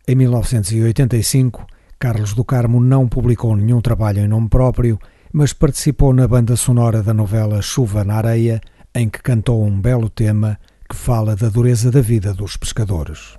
Em 0.07 0.15
1985, 0.15 1.65
Carlos 1.99 2.33
do 2.33 2.45
Carmo 2.45 2.79
não 2.79 3.07
publicou 3.07 3.55
nenhum 3.55 3.81
trabalho 3.81 4.19
em 4.19 4.27
nome 4.27 4.47
próprio, 4.49 4.99
mas 5.33 5.53
participou 5.53 6.13
na 6.13 6.27
banda 6.27 6.55
sonora 6.55 7.01
da 7.01 7.13
novela 7.13 7.61
Chuva 7.61 8.03
na 8.03 8.15
Areia, 8.15 8.61
em 8.93 9.09
que 9.09 9.21
cantou 9.21 9.63
um 9.63 9.81
belo 9.81 10.09
tema 10.09 10.59
que 10.87 10.95
fala 10.95 11.35
da 11.35 11.49
dureza 11.49 11.91
da 11.91 12.01
vida 12.01 12.33
dos 12.33 12.55
pescadores. 12.55 13.35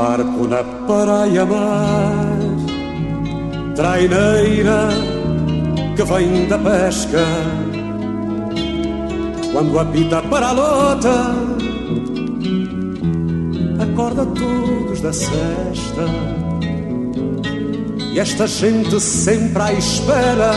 Barco 0.00 0.48
na 0.48 0.64
praia 0.86 1.44
mar, 1.44 2.38
traineira 3.76 4.88
que 5.94 6.02
vem 6.04 6.48
da 6.48 6.58
pesca. 6.58 7.24
Quando 9.52 9.78
apita 9.78 10.22
para 10.22 10.48
a 10.48 10.52
lota, 10.52 11.16
acorda 13.78 14.24
todos 14.24 15.02
da 15.02 15.12
cesta. 15.12 16.04
E 18.14 18.18
esta 18.18 18.46
gente 18.46 18.98
sempre 18.98 19.62
à 19.62 19.72
espera 19.74 20.52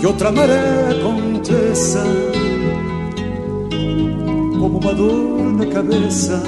que 0.00 0.06
outra 0.06 0.32
maré 0.32 0.88
aconteça, 0.96 2.02
como 4.58 4.78
uma 4.78 4.94
dor 4.94 5.52
na 5.58 5.66
cabeça 5.66 6.42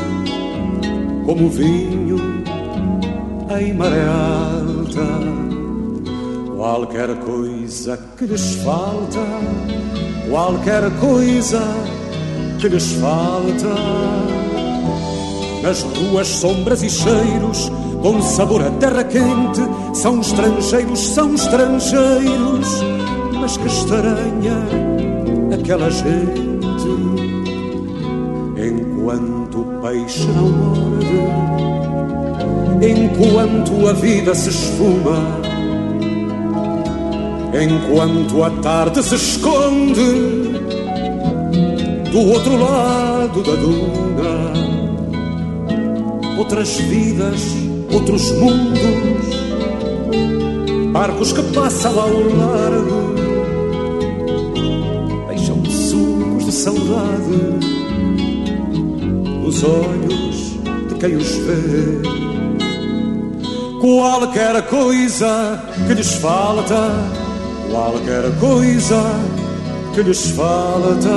como 1.28 1.50
vinho 1.50 2.16
em 3.60 3.74
maré 3.74 4.02
alta. 4.06 5.06
Qualquer 6.56 7.14
coisa 7.16 8.00
que 8.16 8.24
lhes 8.24 8.54
falta, 8.64 9.20
qualquer 10.30 10.90
coisa 10.98 11.60
que 12.58 12.68
lhes 12.68 12.92
falta. 12.92 13.74
Nas 15.62 15.82
ruas, 15.82 16.28
sombras 16.28 16.82
e 16.82 16.88
cheiros, 16.88 17.70
com 18.00 18.22
sabor 18.22 18.62
a 18.62 18.70
terra 18.70 19.04
quente, 19.04 19.60
são 19.92 20.22
estrangeiros, 20.22 20.98
são 20.98 21.34
estrangeiros, 21.34 22.68
mas 23.38 23.58
que 23.58 23.66
estranha 23.66 24.56
aquela 25.52 25.90
gente 25.90 26.47
enquanto 29.08 29.60
o 29.60 29.64
peixe 29.80 30.26
não 30.26 30.50
morde, 30.50 31.06
enquanto 32.86 33.88
a 33.88 33.92
vida 33.94 34.34
se 34.34 34.50
esfuma, 34.50 35.40
enquanto 37.54 38.44
a 38.44 38.50
tarde 38.62 39.02
se 39.02 39.14
esconde 39.14 40.02
do 42.12 42.18
outro 42.18 42.58
lado 42.58 43.42
da 43.42 43.54
duna. 43.54 44.58
Outras 46.36 46.76
vidas, 46.76 47.40
outros 47.92 48.30
mundos, 48.32 49.26
barcos 50.92 51.32
que 51.32 51.42
passam 51.54 51.98
ao 51.98 52.10
largo, 52.10 53.14
deixam 55.28 55.64
sucos 55.64 56.44
de 56.44 56.52
saudade 56.52 57.77
nos 59.48 59.64
olhos 59.64 60.58
de 60.88 60.94
quem 61.00 61.16
os 61.16 61.36
vê. 61.36 62.02
Qualquer 63.80 64.60
coisa 64.66 65.64
que 65.86 65.94
lhes 65.94 66.12
falta, 66.16 66.90
qualquer 67.70 68.24
coisa 68.38 69.02
que 69.94 70.02
lhes 70.02 70.32
falta. 70.32 71.08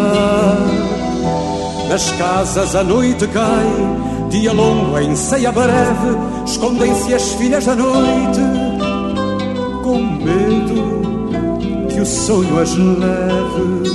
Nas 1.89 2.09
casas 2.11 2.73
a 2.73 2.85
noite 2.85 3.27
cai, 3.27 4.29
dia 4.29 4.53
longo 4.53 4.97
em 4.97 5.13
ceia 5.13 5.51
breve, 5.51 6.17
escondem-se 6.45 7.13
as 7.13 7.33
filhas 7.33 7.65
da 7.65 7.75
noite, 7.75 8.39
com 9.83 10.01
medo 10.23 11.89
que 11.89 11.99
o 11.99 12.05
sonho 12.05 12.59
as 12.61 12.77
leve. 12.77 13.91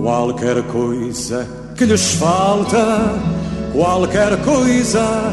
Qualquer 0.00 0.62
coisa 0.68 1.60
que 1.80 1.86
lhes 1.86 2.12
falta 2.16 3.18
qualquer 3.72 4.36
coisa 4.44 5.32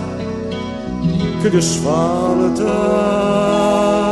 que 1.42 1.50
lhes 1.50 1.76
falta. 1.76 4.07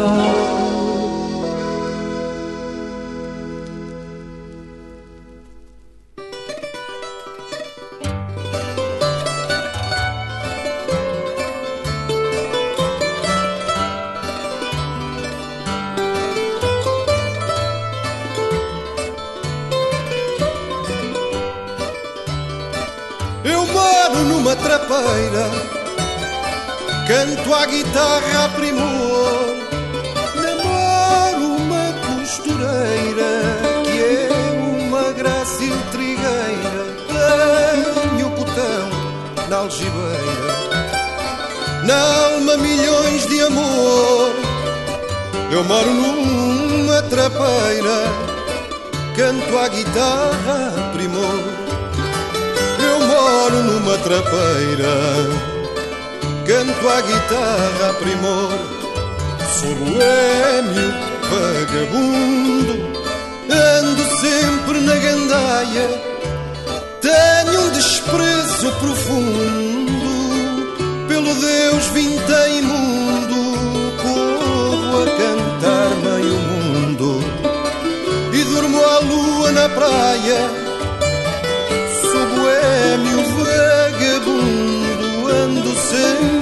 À 27.66 27.68
guitarra 27.68 28.46
a 28.46 28.50
primor, 28.50 29.56
namoro 30.36 31.56
uma 31.58 31.94
costureira 32.06 33.32
que 33.84 33.98
é 34.04 34.30
uma 34.86 35.12
grácil 35.14 35.76
trigueira, 35.92 36.86
tenho 37.10 38.30
botão 38.30 38.90
na 39.50 39.58
algibeira, 39.58 40.54
na 41.86 42.26
alma 42.28 42.58
milhões 42.58 43.26
de 43.26 43.42
amor, 43.42 44.36
eu 45.52 45.64
moro 45.64 45.90
numa 45.90 47.02
trapeira, 47.02 47.98
canto 49.16 49.58
à 49.58 49.68
guitarra 49.70 50.72
a 50.78 50.94
primor, 50.94 51.44
eu 52.80 53.08
moro 53.08 53.64
numa 53.64 53.98
trapeira 53.98 55.55
canto 56.46 56.88
à 56.88 57.02
guitarra 57.02 57.90
a 57.90 57.94
primor. 57.94 58.52
Sou 59.60 59.76
boêmio, 59.76 60.94
vagabundo, 61.30 62.74
ando 63.50 64.04
sempre 64.22 64.80
na 64.82 64.96
gandaia. 64.96 65.88
Tenho 67.02 67.62
um 67.62 67.70
desprezo 67.70 68.72
profundo 68.80 70.06
pelo 71.08 71.34
Deus 71.34 71.86
vinte 71.94 72.34
imundo. 72.60 73.36
Corro 74.02 75.02
a 75.02 75.06
cantar 75.06 75.90
meio 76.04 76.38
mundo 76.38 77.24
e 78.34 78.44
durmo 78.44 78.84
à 78.84 79.00
lua 79.00 79.52
na 79.52 79.70
praia. 79.70 80.40
Sou 82.02 82.26
boêmio, 82.36 83.20
vagabundo, 83.36 85.08
ando 85.28 85.72
sempre 85.76 86.35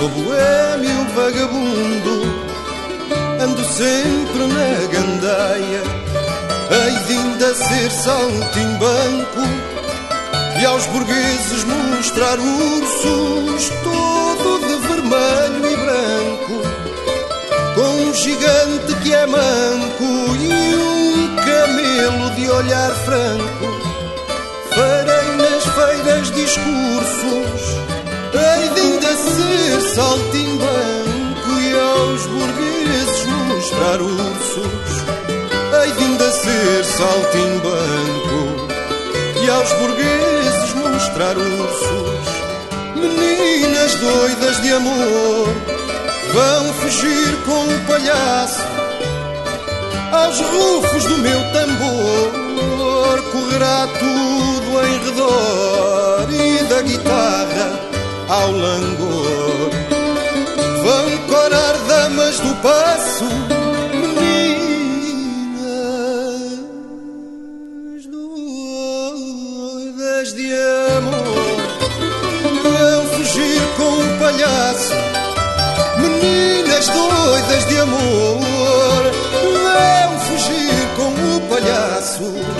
Sou 0.00 0.08
boêmio 0.08 1.04
vagabundo, 1.14 2.22
ando 3.38 3.62
sempre 3.66 4.46
na 4.46 4.86
gandaia. 4.90 5.82
Hei 6.70 7.04
de 7.04 7.12
ainda 7.12 7.54
ser 7.54 7.90
saltimbanco 7.90 9.42
e 10.58 10.64
aos 10.64 10.86
burgueses 10.86 11.64
mostrar 11.64 12.38
ursos, 12.38 13.68
todo 13.84 14.60
de 14.66 14.88
vermelho 14.88 15.70
e 15.70 15.76
branco, 15.76 16.62
com 17.74 18.08
um 18.08 18.14
gigante 18.14 18.94
que 19.02 19.12
é 19.12 19.26
manco 19.26 20.34
e 20.40 20.76
um 20.76 21.36
camelo 21.36 22.30
de 22.36 22.50
olhar 22.50 22.90
franco. 23.04 23.66
Farei 24.70 25.36
nas 25.36 25.64
feiras 25.74 26.30
discursos 26.30 27.59
De 28.40 28.46
ainda 28.46 29.16
ser 29.16 29.94
saltimbanco 29.94 31.50
e 31.60 31.78
aos 31.78 32.26
burgueses 32.26 33.26
mostrar 33.48 34.00
ursos. 34.00 35.04
Hei 35.74 35.92
de 35.92 36.04
ainda 36.04 36.32
ser 36.32 36.84
saltimbanco 36.84 38.40
e 39.44 39.50
aos 39.50 39.72
burgueses 39.74 40.74
mostrar 40.74 41.36
ursos. 41.36 42.30
Meninas 42.96 43.94
doidas 43.96 44.62
de 44.62 44.72
amor 44.72 45.48
vão 46.32 46.72
fugir 46.80 47.36
com 47.44 47.74
o 47.74 47.80
palhaço 47.86 48.64
aos 50.12 50.40
rufos 50.40 51.04
do 51.04 51.18
meu 51.18 51.40
tambor. 51.52 52.40
Correrá 53.32 53.86
tudo 53.98 54.86
em 54.86 54.98
redor 55.04 56.26
e 56.32 56.64
da 56.64 56.82
guitarra 56.82 57.09
ao 58.30 58.52
langor. 58.52 59.70
Vão 60.84 61.18
corar 61.28 61.76
damas 61.88 62.38
do 62.38 62.54
passo, 62.62 63.24
meninas 63.92 64.46
doidas 68.86 70.32
de 70.34 70.52
amor. 70.98 71.56
Vão 72.62 73.04
fugir 73.16 73.60
com 73.76 73.90
um 73.98 74.18
palhaço, 74.18 74.94
meninas 75.98 76.86
doidas 76.88 77.66
de 77.66 77.78
amor. 77.80 79.10
Vão 79.42 80.20
fugir 80.20 80.88
com 80.96 81.10
o 81.36 81.40
palhaço. 81.48 82.59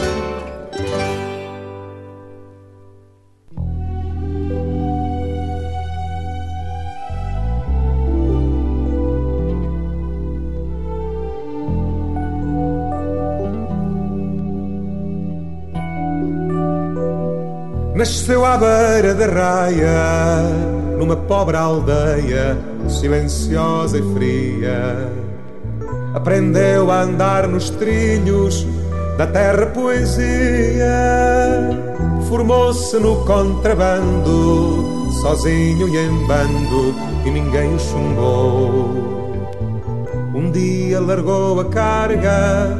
Nasceu 18.00 18.46
à 18.46 18.56
beira 18.56 19.14
da 19.14 19.26
raia, 19.26 20.42
numa 20.96 21.16
pobre 21.16 21.54
aldeia, 21.54 22.56
silenciosa 22.88 23.98
e 23.98 24.14
fria. 24.14 25.12
Aprendeu 26.14 26.90
a 26.90 27.02
andar 27.02 27.46
nos 27.46 27.68
trilhos 27.68 28.66
da 29.18 29.26
terra 29.26 29.66
poesia. 29.66 30.88
Formou-se 32.26 32.98
no 32.98 33.22
contrabando, 33.26 35.10
sozinho 35.20 35.86
e 35.86 35.98
em 35.98 36.26
bando, 36.26 36.94
e 37.26 37.30
ninguém 37.30 37.74
o 37.74 37.78
chumbou. 37.78 38.88
Um 40.34 40.50
dia 40.50 41.00
largou 41.00 41.60
a 41.60 41.66
carga 41.66 42.78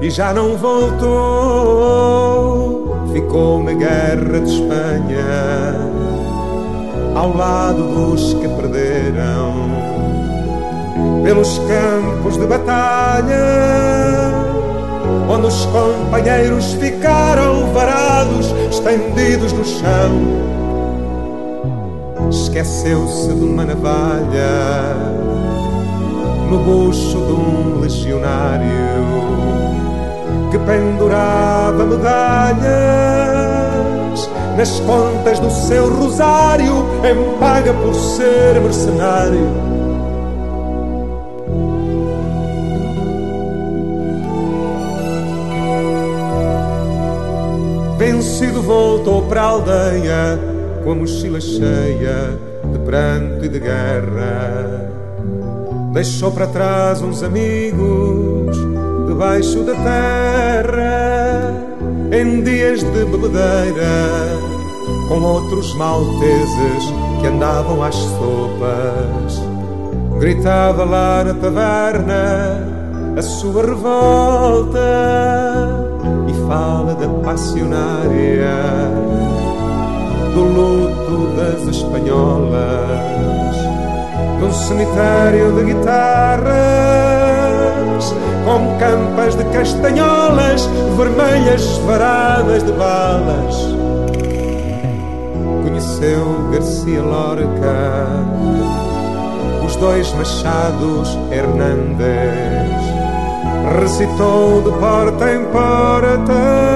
e 0.00 0.08
já 0.08 0.32
não 0.32 0.56
voltou 0.56 2.83
ficou 3.14 3.62
na 3.62 3.72
guerra 3.72 4.40
de 4.40 4.50
Espanha, 4.50 5.76
ao 7.14 7.36
lado 7.36 7.82
dos 7.94 8.34
que 8.34 8.48
perderam, 8.48 9.54
pelos 11.22 11.58
campos 11.58 12.36
de 12.36 12.44
batalha, 12.44 13.36
onde 15.30 15.46
os 15.46 15.64
companheiros 15.66 16.72
ficaram 16.72 17.72
varados, 17.72 18.52
estendidos 18.68 19.52
no 19.52 19.64
chão. 19.64 20.10
Esqueceu-se 22.30 23.32
de 23.32 23.44
uma 23.44 23.64
navalha 23.64 24.96
no 26.50 26.58
bucho 26.58 27.18
de 27.18 27.32
um 27.32 27.78
legionário 27.80 28.93
que 30.54 30.58
pendurava 30.60 31.84
medalhas 31.84 32.62
nas 34.56 34.78
contas 34.80 35.40
do 35.40 35.50
seu 35.50 35.92
rosário 35.92 36.86
em 37.02 37.38
paga 37.40 37.74
por 37.74 37.92
ser 37.92 38.60
mercenário. 38.60 39.48
Vencido 47.98 48.62
voltou 48.62 49.22
para 49.22 49.40
a 49.40 49.46
aldeia 49.46 50.38
com 50.84 50.92
a 50.92 50.94
mochila 50.94 51.40
cheia 51.40 52.38
de 52.72 52.78
pranto 52.78 53.44
e 53.44 53.48
de 53.48 53.58
guerra. 53.58 54.88
Deixou 55.92 56.30
para 56.30 56.46
trás 56.46 57.02
uns 57.02 57.24
amigos 57.24 58.73
debaixo 59.14 59.62
da 59.62 59.74
terra, 59.74 61.54
em 62.10 62.42
dias 62.42 62.80
de 62.80 63.04
bebedeira, 63.04 64.40
com 65.08 65.22
outros 65.22 65.72
malteses 65.76 66.92
que 67.20 67.28
andavam 67.28 67.80
às 67.80 67.94
sopas. 67.94 69.40
Gritava 70.18 70.84
lá 70.84 71.22
na 71.22 71.34
taverna 71.34 73.14
a 73.16 73.22
sua 73.22 73.64
revolta 73.66 74.80
e 76.26 76.32
fala 76.48 76.94
da 76.94 77.08
passionária, 77.24 78.56
do 80.34 80.42
luto 80.42 81.36
das 81.36 81.62
espanholas, 81.68 83.56
num 84.40 84.52
cemitério 84.52 85.52
de 85.52 85.72
guitarras, 85.72 87.13
com 88.44 88.76
campas 88.78 89.34
de 89.36 89.44
castanholas, 89.44 90.66
vermelhas 90.96 91.78
varadas 91.78 92.62
de 92.62 92.72
balas. 92.72 93.56
Conheceu 95.62 96.50
Garcia 96.52 97.02
Lorca, 97.02 98.06
os 99.64 99.76
dois 99.76 100.12
machados 100.14 101.18
Hernandes, 101.30 102.84
recitou 103.80 104.62
de 104.62 104.70
porta 104.78 105.32
em 105.32 105.44
porta 105.46 106.74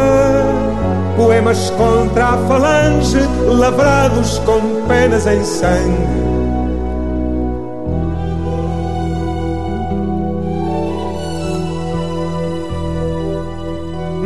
poemas 1.19 1.69
contra 1.71 2.27
a 2.27 2.39
falange, 2.47 3.19
lavrados 3.45 4.39
com 4.39 4.87
penas 4.87 5.27
em 5.27 5.45
sangue. 5.45 6.38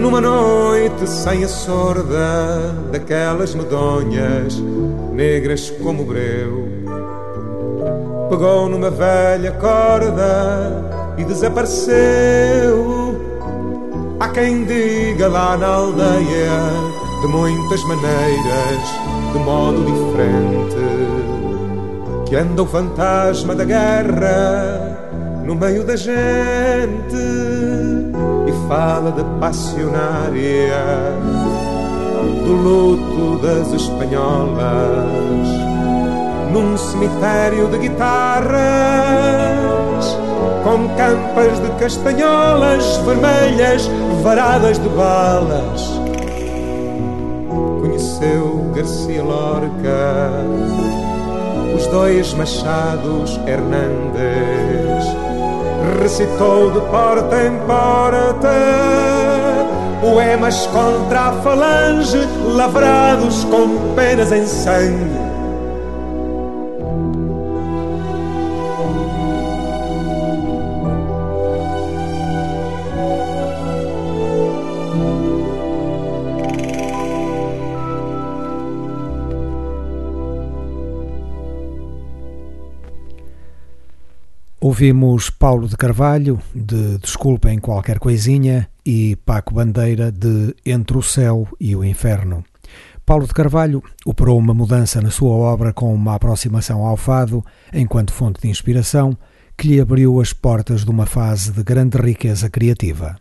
Numa 0.03 0.21
noite 0.21 1.09
sem 1.09 1.45
a 1.45 1.49
sorda 1.49 2.75
daquelas 2.91 3.55
medonhas, 3.55 4.61
negras 5.13 5.71
como 5.81 6.05
breu, 6.05 6.67
pegou 8.29 8.69
numa 8.69 8.91
velha 8.91 9.53
corda 9.53 11.15
e 11.17 11.25
desapareceu. 11.25 13.17
Há 14.19 14.29
quem 14.31 14.65
diga 14.65 15.29
lá 15.29 15.57
na 15.57 15.69
aldeia 15.69 16.51
de 17.21 17.29
muitas 17.29 17.85
maneiras, 17.85 18.83
de 19.33 19.39
modo 19.39 19.85
diferente, 19.85 20.75
que 22.29 22.35
anda 22.35 22.61
o 22.61 22.67
fantasma 22.67 23.55
da 23.55 23.65
guerra 23.65 24.99
no 25.45 25.55
meio 25.55 25.85
da 25.85 25.95
gente 25.95 28.02
de 29.13 29.25
passionária, 29.39 30.85
do 32.45 32.53
luto 32.53 33.39
das 33.47 33.73
espanholas, 33.73 35.49
num 36.53 36.77
cemitério 36.79 37.69
de 37.69 37.79
guitarras 37.79 39.23
com 40.65 40.89
campas 40.97 41.61
de 41.61 41.69
castanholas 41.79 42.97
vermelhas 42.99 43.91
varadas 44.23 44.79
de 44.79 44.89
balas. 44.91 46.01
Conheceu 47.81 48.71
Garcia 48.75 49.23
Lorca, 49.23 50.31
os 51.77 51.87
dois 51.89 52.33
machados 52.35 53.39
Hernandes, 53.47 55.05
recitou 56.01 56.71
de 56.71 56.81
porta 56.81 57.37
em 57.43 57.57
porta. 57.67 58.53
Poemas 60.01 60.67
contra 60.67 61.21
a 61.21 61.33
falange, 61.43 62.19
lavrados 62.55 63.45
com 63.45 63.95
penas 63.95 64.33
em 64.33 64.47
sangue 64.47 65.42
Ouvimos 84.73 85.29
Paulo 85.29 85.69
de 85.69 85.77
Carvalho, 85.77 86.41
de 86.55 86.97
Desculpem 86.97 87.59
Qualquer 87.59 87.99
Coisinha, 87.99 88.71
e 88.87 89.17
Paco 89.17 89.53
Bandeira, 89.53 90.11
de 90.11 90.57
Entre 90.65 90.97
o 90.97 91.03
Céu 91.03 91.47
e 91.61 91.77
o 91.77 91.85
Inferno. 91.85 92.43
Paulo 93.05 93.27
de 93.27 93.35
Carvalho 93.35 93.83
operou 94.07 94.39
uma 94.39 94.55
mudança 94.55 95.03
na 95.03 95.11
sua 95.11 95.35
obra 95.35 95.75
com 95.75 95.95
uma 95.95 96.15
aproximação 96.15 96.87
ao 96.87 96.97
fado, 96.97 97.45
enquanto 97.71 98.15
fonte 98.15 98.41
de 98.41 98.49
inspiração, 98.49 99.15
que 99.59 99.69
lhe 99.69 99.79
abriu 99.79 100.19
as 100.19 100.33
portas 100.33 100.87
de 100.87 100.91
uma 100.91 101.05
fase 101.05 101.53
de 101.53 101.63
grande 101.63 101.99
riqueza 101.99 102.49
criativa. 102.49 103.17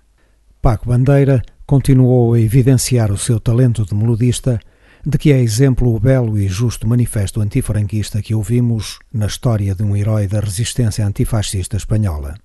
Paco 0.61 0.87
Bandeira 0.87 1.41
continuou 1.65 2.33
a 2.33 2.39
evidenciar 2.39 3.11
o 3.11 3.17
seu 3.17 3.41
talento 3.41 3.85
de 3.85 3.93
melodista 3.93 4.57
de 5.05 5.17
que 5.17 5.31
é 5.31 5.39
exemplo 5.39 5.93
o 5.93 5.99
belo 5.99 6.37
e 6.37 6.47
justo 6.47 6.87
manifesto 6.87 7.41
antifranquista 7.41 8.21
que 8.21 8.35
ouvimos 8.35 8.99
na 9.11 9.25
história 9.25 9.73
de 9.73 9.83
um 9.83 9.95
herói 9.95 10.27
da 10.27 10.39
resistência 10.39 11.05
antifascista 11.05 11.75
espanhola. 11.75 12.35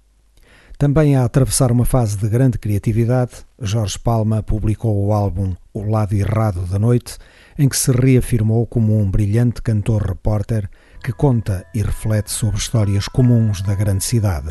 Também 0.79 1.17
a 1.17 1.25
atravessar 1.25 1.73
uma 1.73 1.87
fase 1.87 2.19
de 2.19 2.29
grande 2.29 2.59
criatividade, 2.59 3.33
Jorge 3.61 3.99
Palma 3.99 4.43
publicou 4.43 5.07
o 5.07 5.13
álbum 5.13 5.55
O 5.73 5.83
Lado 5.83 6.15
Errado 6.15 6.67
da 6.67 6.79
Noite, 6.79 7.17
em 7.59 7.69
que 7.69 7.77
se 7.77 7.91
reafirmou 7.91 8.67
como 8.67 8.99
um 8.99 9.11
brilhante 9.11 9.63
cantor-repórter 9.63 10.69
que 11.03 11.13
conta 11.13 11.65
e 11.75 11.81
reflete 11.81 12.31
sobre 12.31 12.59
histórias 12.59 13.09
comuns 13.09 13.63
da 13.63 13.75
grande 13.75 14.05
cidade. 14.05 14.51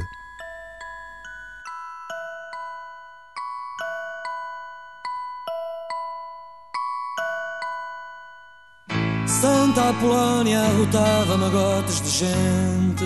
Santa 9.86 9.90
Apolónia 9.90 10.62
arrotava 10.62 11.38
magotes 11.38 12.02
de 12.02 12.10
gente. 12.10 13.06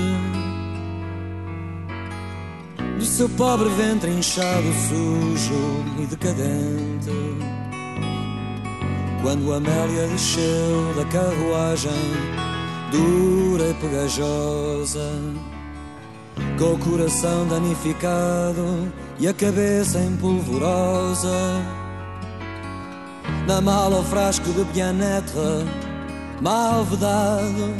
Do 2.98 3.04
seu 3.04 3.28
pobre 3.30 3.68
ventre 3.70 4.10
inchado, 4.12 4.72
sujo 4.88 5.84
e 6.02 6.06
decadente. 6.06 7.12
Quando 9.22 9.54
Amélia 9.54 10.08
desceu 10.08 10.94
da 10.96 11.04
carruagem 11.06 11.92
Dura 12.90 13.70
e 13.70 13.74
pegajosa 13.74 15.12
Com 16.58 16.76
o 16.76 16.80
coração 16.80 17.46
danificado 17.46 18.90
E 19.20 19.28
a 19.28 19.34
cabeça 19.34 20.00
empolvorosa 20.00 21.62
Na 23.46 23.60
mala 23.60 24.00
o 24.00 24.04
frasco 24.06 24.54
de 24.54 24.64
Bianetre 24.64 25.89
mal 26.42 26.84
vedado 26.86 27.76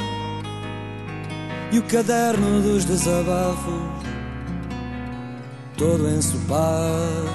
e 1.72 1.78
o 1.78 1.82
caderno 1.84 2.60
dos 2.62 2.84
desabafos 2.84 4.00
todo 5.76 6.08
ensopado. 6.10 7.30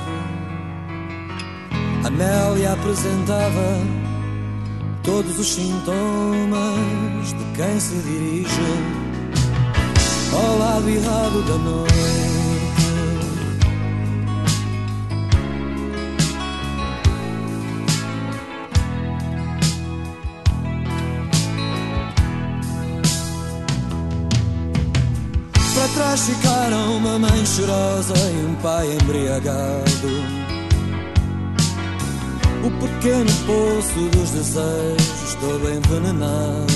Amélia 2.05 2.73
apresentava 2.73 3.79
todos 5.01 5.39
os 5.39 5.47
sintomas 5.47 7.29
de 7.29 7.45
quem 7.55 7.79
se 7.79 7.95
dirige 7.95 8.61
ao 10.31 10.57
lado 10.59 10.89
errado 10.89 11.41
da 11.47 11.57
noite. 11.57 12.24
Atrás 26.15 26.29
ficaram 26.29 26.95
uma 26.95 27.19
mãe 27.19 27.45
chorosa 27.45 28.13
e 28.15 28.45
um 28.45 28.55
pai 28.55 28.87
embriagado. 28.93 30.07
O 32.63 32.71
pequeno 32.79 33.31
poço 33.45 33.99
dos 34.17 34.29
desejos 34.29 35.33
todo 35.41 35.69
envenenado. 35.69 36.73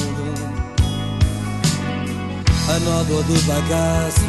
A 2.67 2.79
nódoa 2.79 3.23
do 3.23 3.41
bagaço 3.47 4.19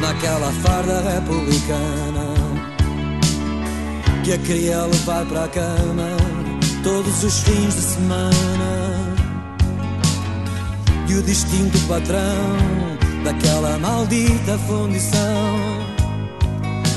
naquela 0.00 0.50
farda 0.64 1.00
republicana 1.00 2.34
que 4.24 4.32
a 4.32 4.38
queria 4.38 4.82
levar 4.82 5.24
para 5.26 5.44
a 5.44 5.48
cama 5.48 6.08
todos 6.82 7.22
os 7.22 7.38
fins 7.44 7.74
de 7.76 7.82
semana. 7.82 9.14
E 11.08 11.14
o 11.14 11.22
distinto 11.22 11.78
patrão 11.86 12.97
daquela 13.24 13.78
maldita 13.78 14.58
fundição 14.66 15.98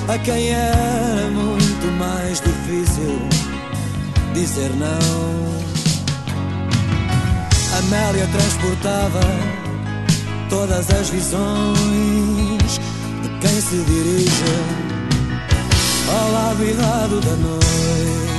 a 0.08 0.18
quem 0.20 0.50
era 0.50 1.30
muito 1.32 1.88
mais 1.98 2.42
difícil 2.42 3.20
dizer 4.34 4.72
não. 4.76 5.62
Amélia 7.80 8.28
transportava 8.28 9.22
todas 10.50 10.90
as 10.92 11.10
visões 11.10 12.80
de 13.22 13.30
quem 13.40 13.62
se 13.62 13.78
dirige 13.86 14.44
ao 16.10 16.32
lado 16.32 17.22
da 17.22 17.36
noite. 17.38 18.31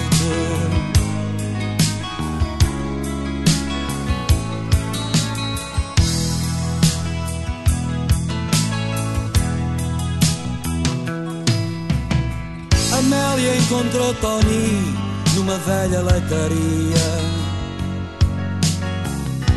Encontrou 13.72 14.12
Tony 14.14 14.94
numa 15.34 15.56
velha 15.56 16.02
leitaria. 16.02 17.08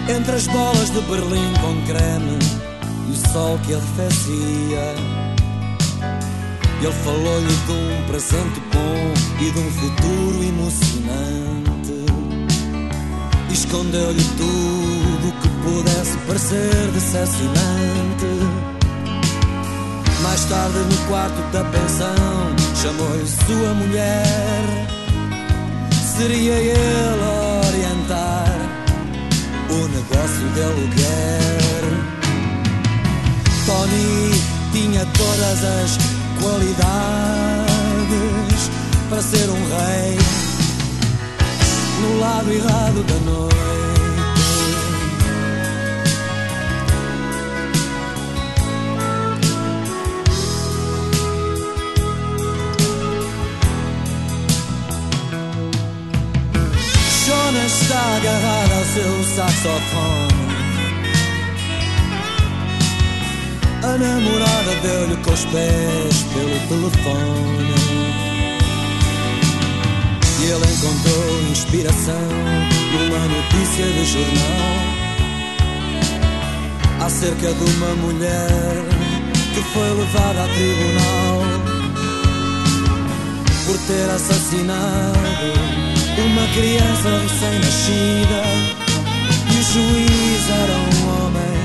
Entre 0.08 0.36
as 0.36 0.48
bolas 0.48 0.90
de 0.92 1.02
Berlim 1.02 1.54
com 1.60 1.86
creme 1.86 2.40
e 3.10 3.12
o 3.12 3.34
sol 3.34 3.60
que 3.66 3.74
arrefecia. 3.74 4.96
Ele 6.82 6.94
falou-lhe 7.04 7.56
de 7.66 7.72
um 7.72 8.08
presente 8.08 8.62
bom 8.72 9.14
e 9.42 9.52
de 9.52 9.60
um 9.60 9.72
futuro 9.72 10.44
emocionante. 10.44 12.06
Escondeu-lhe 13.52 14.24
tudo 14.38 15.34
que 15.42 15.50
pudesse 15.50 16.18
parecer 16.20 16.92
decepcionante. 16.94 18.85
Mais 20.26 20.44
tarde, 20.46 20.80
no 20.80 20.98
quarto 21.08 21.40
da 21.52 21.64
pensão, 21.66 22.56
chamou-lhe 22.82 23.28
sua 23.28 23.74
mulher. 23.76 24.66
Seria 26.18 26.54
ele 26.54 27.22
a 27.22 27.62
orientar 27.68 28.58
o 29.70 29.88
negócio 29.88 30.50
de 30.56 30.64
aluguer. 30.64 31.92
Tony 33.68 34.32
tinha 34.74 35.06
todas 35.06 35.64
as 35.64 35.98
qualidades 36.42 36.72
para 39.08 39.22
ser 39.22 39.48
um 39.48 39.64
rei 39.78 40.18
no 42.02 42.20
lado 42.20 42.52
errado 42.52 43.04
da 43.04 43.32
noite. 43.32 43.65
Agarrado 58.16 58.72
ao 58.72 58.86
seu 58.86 59.24
saxofone. 59.36 60.46
A 63.84 63.98
namorada 63.98 64.76
deu-lhe 64.82 65.18
com 65.18 65.34
os 65.34 65.46
pés 65.46 66.24
pelo 66.34 66.60
telefone. 66.70 67.76
E 70.40 70.44
ele 70.46 70.66
encontrou 70.74 71.42
inspiração 71.52 72.30
numa 72.94 73.20
notícia 73.28 73.86
de 73.86 74.06
jornal 74.06 75.06
acerca 77.06 77.54
de 77.54 77.64
uma 77.76 77.96
mulher 77.96 78.86
que 79.54 79.62
foi 79.74 79.90
levada 79.90 80.44
a 80.44 80.48
tribunal 80.48 81.42
por 83.66 83.78
ter 83.88 84.10
assassinado 84.10 85.85
uma 86.22 86.48
criança 86.54 87.10
recém-nascida. 87.24 88.42
E 89.52 89.60
o 89.60 89.64
juiz 89.64 90.50
era 90.50 90.76
um 90.78 91.26
homem 91.26 91.58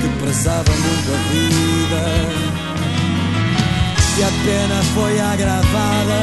que 0.00 0.08
prezava 0.20 0.72
muito 0.72 1.08
a 1.12 1.18
vida. 1.32 2.02
E 4.18 4.22
a 4.22 4.30
pena 4.44 4.82
foi 4.94 5.20
agravada 5.20 6.20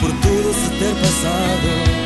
por 0.00 0.10
tudo 0.12 0.54
se 0.54 0.70
ter 0.78 0.94
passado 0.94 2.00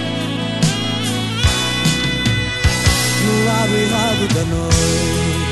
no 3.27 3.45
lado 3.45 3.75
errado 3.75 4.35
da 4.35 4.45
noite. 4.45 5.44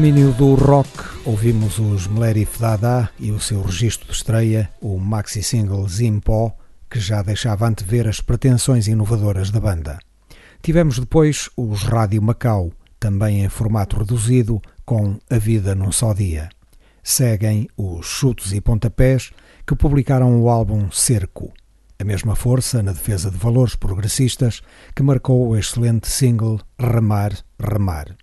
Domínio 0.00 0.32
do 0.32 0.54
rock, 0.54 0.88
ouvimos 1.26 1.78
os 1.78 2.06
Melerif 2.06 2.58
Dada 2.58 3.10
e 3.18 3.30
o 3.30 3.38
seu 3.38 3.60
registro 3.60 4.06
de 4.06 4.14
estreia, 4.14 4.70
o 4.80 4.98
maxi 4.98 5.42
single 5.42 5.86
Zimpó, 5.86 6.56
que 6.88 6.98
já 6.98 7.20
deixava 7.20 7.68
antever 7.68 8.08
as 8.08 8.18
pretensões 8.18 8.88
inovadoras 8.88 9.50
da 9.50 9.60
banda. 9.60 9.98
Tivemos 10.62 10.98
depois 10.98 11.50
os 11.54 11.82
Rádio 11.82 12.22
Macau, 12.22 12.72
também 12.98 13.44
em 13.44 13.48
formato 13.50 13.98
reduzido, 13.98 14.58
com 14.86 15.18
A 15.28 15.36
Vida 15.36 15.74
num 15.74 15.92
Só 15.92 16.14
Dia. 16.14 16.48
Seguem 17.04 17.68
os 17.76 18.06
Chutos 18.06 18.54
e 18.54 18.60
Pontapés, 18.62 19.32
que 19.66 19.76
publicaram 19.76 20.40
o 20.40 20.48
álbum 20.48 20.90
Cerco. 20.90 21.52
A 21.98 22.04
mesma 22.04 22.34
força 22.34 22.82
na 22.82 22.92
defesa 22.92 23.30
de 23.30 23.36
valores 23.36 23.76
progressistas 23.76 24.62
que 24.96 25.02
marcou 25.02 25.46
o 25.46 25.58
excelente 25.58 26.08
single 26.08 26.58
Remar, 26.78 27.34
Remar. 27.58 28.16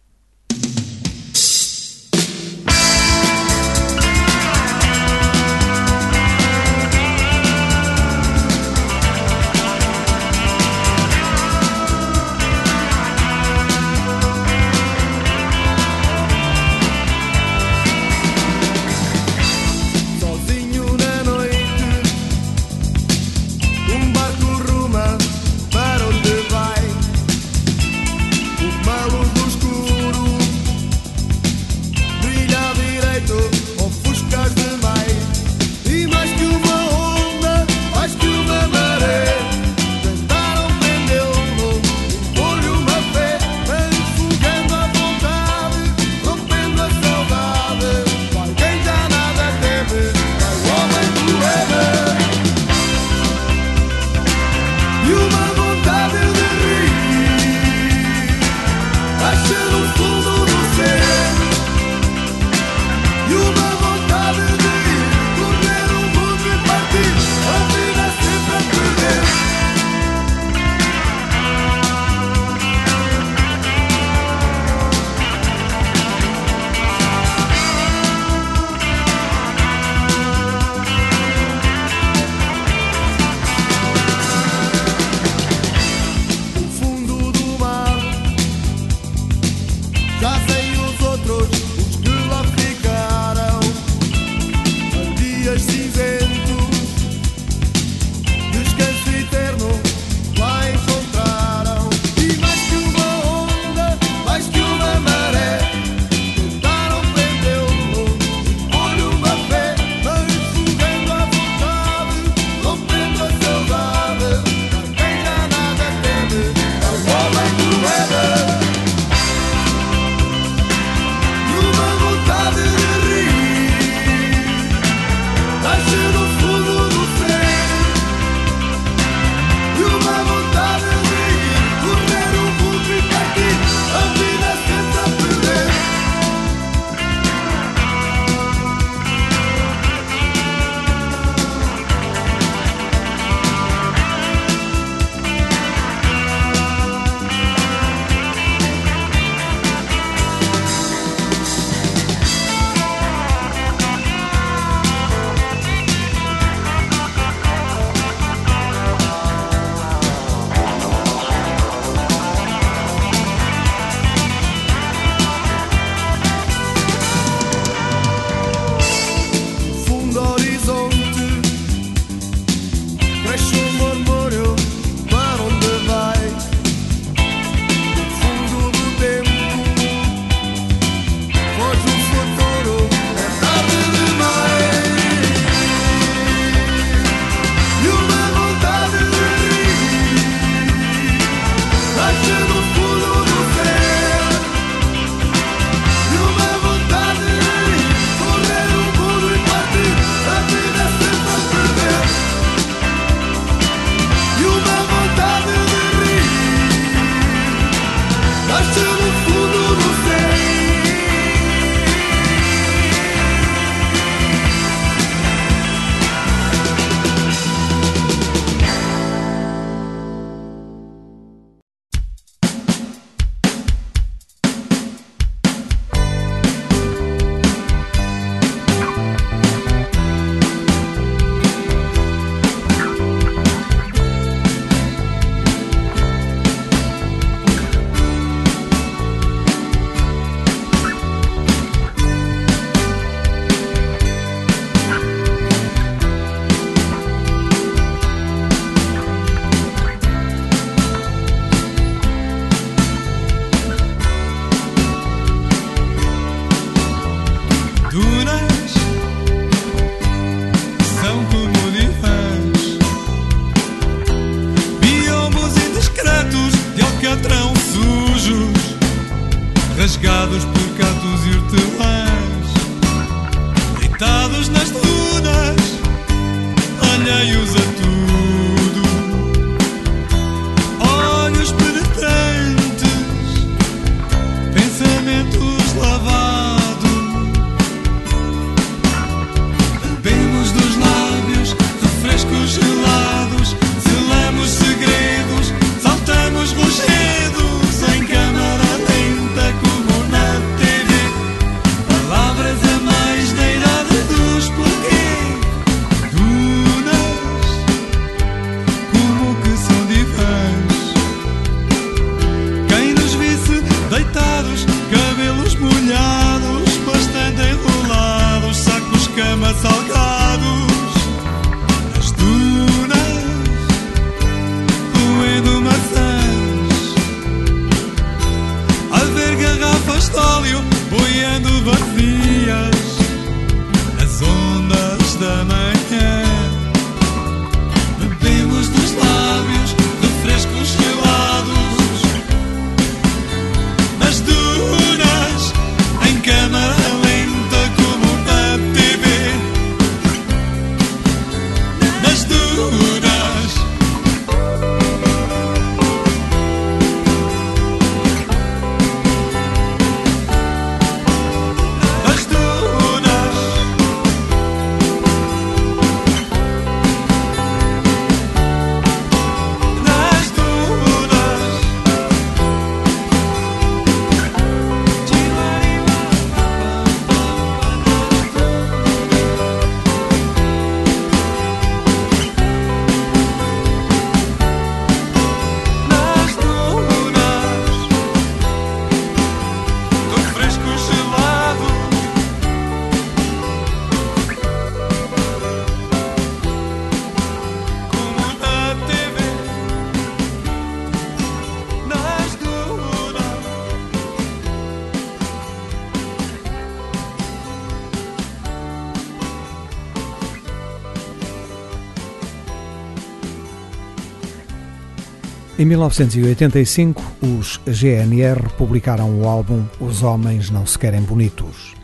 1985, 415.67 417.01
os 417.21 417.59
GNR 417.67 418.49
publicaram 418.57 419.19
o 419.19 419.27
álbum 419.27 419.65
Os 419.81 420.01
Homens 420.01 420.49
Não 420.49 420.65
Se 420.65 420.79
Querem 420.79 421.01
Bonitos. 421.01 421.75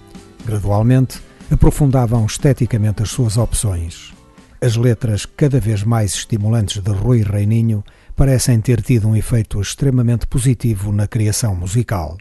Gradualmente, 0.45 1.19
aprofundavam 1.51 2.25
esteticamente 2.25 3.03
as 3.03 3.09
suas 3.09 3.37
opções. 3.37 4.13
As 4.61 4.77
letras 4.77 5.25
cada 5.25 5.59
vez 5.59 5.83
mais 5.83 6.13
estimulantes 6.13 6.81
de 6.81 6.91
Rui 6.91 7.23
Reininho 7.23 7.83
parecem 8.15 8.61
ter 8.61 8.81
tido 8.81 9.09
um 9.09 9.15
efeito 9.17 9.59
extremamente 9.59 10.27
positivo 10.27 10.93
na 10.93 11.05
criação 11.05 11.53
musical. 11.53 12.17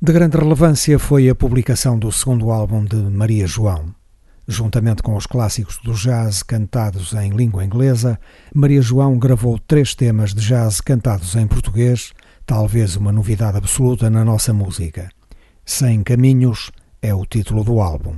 De 0.00 0.12
grande 0.12 0.36
relevância 0.36 0.98
foi 0.98 1.30
a 1.30 1.34
publicação 1.34 1.98
do 1.98 2.12
segundo 2.12 2.50
álbum 2.50 2.84
de 2.84 2.96
Maria 2.96 3.46
João. 3.46 3.94
Juntamente 4.46 5.02
com 5.02 5.14
os 5.16 5.26
clássicos 5.26 5.78
do 5.84 5.92
jazz 5.92 6.42
cantados 6.42 7.12
em 7.12 7.30
língua 7.30 7.64
inglesa, 7.64 8.18
Maria 8.52 8.82
João 8.82 9.18
gravou 9.18 9.58
três 9.58 9.94
temas 9.94 10.34
de 10.34 10.40
jazz 10.44 10.80
cantados 10.80 11.36
em 11.36 11.46
português, 11.46 12.12
talvez 12.44 12.96
uma 12.96 13.12
novidade 13.12 13.56
absoluta 13.56 14.10
na 14.10 14.24
nossa 14.24 14.52
música. 14.52 15.08
Sem 15.64 16.02
Caminhos 16.02 16.72
é 17.00 17.14
o 17.14 17.24
título 17.24 17.62
do 17.62 17.80
álbum. 17.80 18.16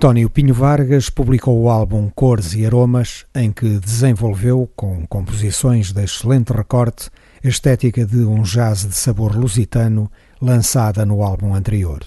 António 0.00 0.30
Pinho 0.30 0.54
Vargas 0.54 1.10
publicou 1.10 1.60
o 1.60 1.68
álbum 1.68 2.08
Cores 2.08 2.54
e 2.54 2.64
Aromas, 2.64 3.26
em 3.34 3.52
que 3.52 3.78
desenvolveu, 3.78 4.66
com 4.74 5.06
composições 5.06 5.92
de 5.92 6.02
excelente 6.02 6.54
recorte, 6.54 7.10
a 7.44 7.46
estética 7.46 8.06
de 8.06 8.20
um 8.24 8.40
jazz 8.40 8.86
de 8.86 8.94
sabor 8.94 9.36
lusitano 9.36 10.10
lançada 10.40 11.04
no 11.04 11.22
álbum 11.22 11.54
anterior. 11.54 12.00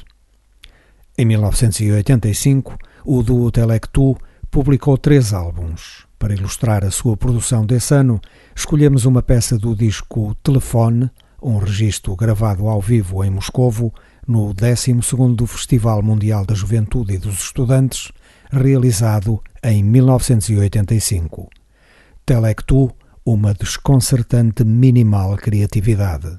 Em 1.15 1.23
1985, 1.23 2.79
o 3.05 3.21
duo 3.21 3.51
Telectu 3.51 4.17
publicou 4.49 4.97
três 4.97 5.31
álbuns. 5.31 6.07
Para 6.17 6.33
ilustrar 6.33 6.83
a 6.83 6.89
sua 6.89 7.15
produção 7.15 7.63
desse 7.63 7.93
ano, 7.93 8.19
escolhemos 8.55 9.05
uma 9.05 9.21
peça 9.21 9.55
do 9.55 9.75
disco 9.75 10.33
Telefone, 10.41 11.11
um 11.39 11.59
registro 11.59 12.15
gravado 12.15 12.67
ao 12.67 12.81
vivo 12.81 13.23
em 13.23 13.29
Moscovo, 13.29 13.93
no 14.27 14.53
12º 14.53 15.45
Festival 15.45 16.01
Mundial 16.01 16.45
da 16.45 16.53
Juventude 16.53 17.13
e 17.13 17.17
dos 17.17 17.43
Estudantes, 17.43 18.11
realizado 18.51 19.41
em 19.63 19.83
1985. 19.83 21.49
Telectu, 22.25 22.91
uma 23.25 23.53
desconcertante 23.53 24.63
minimal 24.63 25.35
criatividade. 25.37 26.37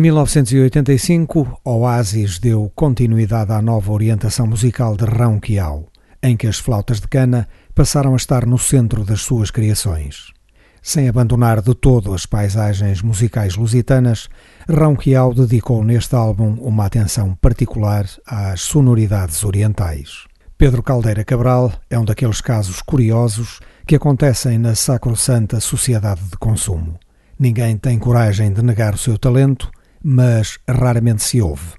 Em 0.00 0.04
1985, 0.04 1.60
Oasis 1.62 2.38
deu 2.38 2.72
continuidade 2.74 3.52
à 3.52 3.60
nova 3.60 3.92
orientação 3.92 4.46
musical 4.46 4.96
de 4.96 5.04
Rão 5.04 5.38
Quiau, 5.38 5.90
em 6.22 6.38
que 6.38 6.46
as 6.46 6.58
flautas 6.58 7.00
de 7.00 7.06
cana 7.06 7.46
passaram 7.74 8.14
a 8.14 8.16
estar 8.16 8.46
no 8.46 8.56
centro 8.56 9.04
das 9.04 9.20
suas 9.20 9.50
criações. 9.50 10.32
Sem 10.80 11.06
abandonar 11.06 11.60
de 11.60 11.74
todo 11.74 12.14
as 12.14 12.24
paisagens 12.24 13.02
musicais 13.02 13.56
lusitanas, 13.56 14.30
Rão 14.66 14.96
Quiau 14.96 15.34
dedicou 15.34 15.84
neste 15.84 16.14
álbum 16.14 16.54
uma 16.62 16.86
atenção 16.86 17.34
particular 17.34 18.06
às 18.26 18.62
sonoridades 18.62 19.44
orientais. 19.44 20.24
Pedro 20.56 20.82
Caldeira 20.82 21.24
Cabral 21.24 21.70
é 21.90 21.98
um 21.98 22.06
daqueles 22.06 22.40
casos 22.40 22.80
curiosos 22.80 23.60
que 23.86 23.96
acontecem 23.96 24.56
na 24.56 24.74
sacrossanta 24.74 25.60
sociedade 25.60 26.22
de 26.22 26.38
consumo. 26.38 26.98
Ninguém 27.38 27.76
tem 27.76 27.98
coragem 27.98 28.50
de 28.50 28.62
negar 28.62 28.94
o 28.94 28.98
seu 28.98 29.18
talento, 29.18 29.70
mas 30.02 30.58
raramente 30.68 31.22
se 31.22 31.40
ouve. 31.40 31.74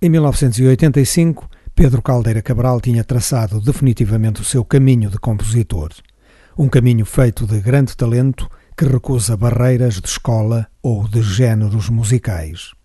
Em 0.00 0.08
1985, 0.08 1.48
Pedro 1.74 2.02
Caldeira 2.02 2.42
Cabral 2.42 2.80
tinha 2.80 3.04
traçado 3.04 3.60
definitivamente 3.60 4.40
o 4.40 4.44
seu 4.44 4.64
caminho 4.64 5.10
de 5.10 5.18
compositor. 5.18 5.90
Um 6.56 6.68
caminho 6.68 7.06
feito 7.06 7.46
de 7.46 7.60
grande 7.60 7.96
talento 7.96 8.50
que 8.76 8.84
recusa 8.84 9.36
barreiras 9.36 10.00
de 10.00 10.08
escola 10.08 10.66
ou 10.82 11.08
de 11.08 11.22
géneros 11.22 11.88
musicais. 11.88 12.77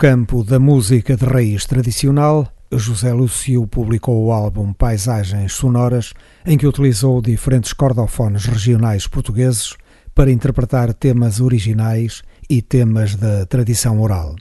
Campo 0.00 0.42
da 0.42 0.58
música 0.58 1.14
de 1.14 1.26
raiz 1.26 1.66
tradicional, 1.66 2.50
José 2.72 3.12
Lúcio 3.12 3.66
publicou 3.66 4.24
o 4.24 4.32
álbum 4.32 4.72
Paisagens 4.72 5.52
Sonoras, 5.52 6.14
em 6.46 6.56
que 6.56 6.66
utilizou 6.66 7.20
diferentes 7.20 7.74
cordofones 7.74 8.46
regionais 8.46 9.06
portugueses 9.06 9.76
para 10.14 10.30
interpretar 10.30 10.94
temas 10.94 11.38
originais 11.38 12.22
e 12.48 12.62
temas 12.62 13.14
da 13.14 13.44
tradição 13.44 14.00
oral. 14.00 14.36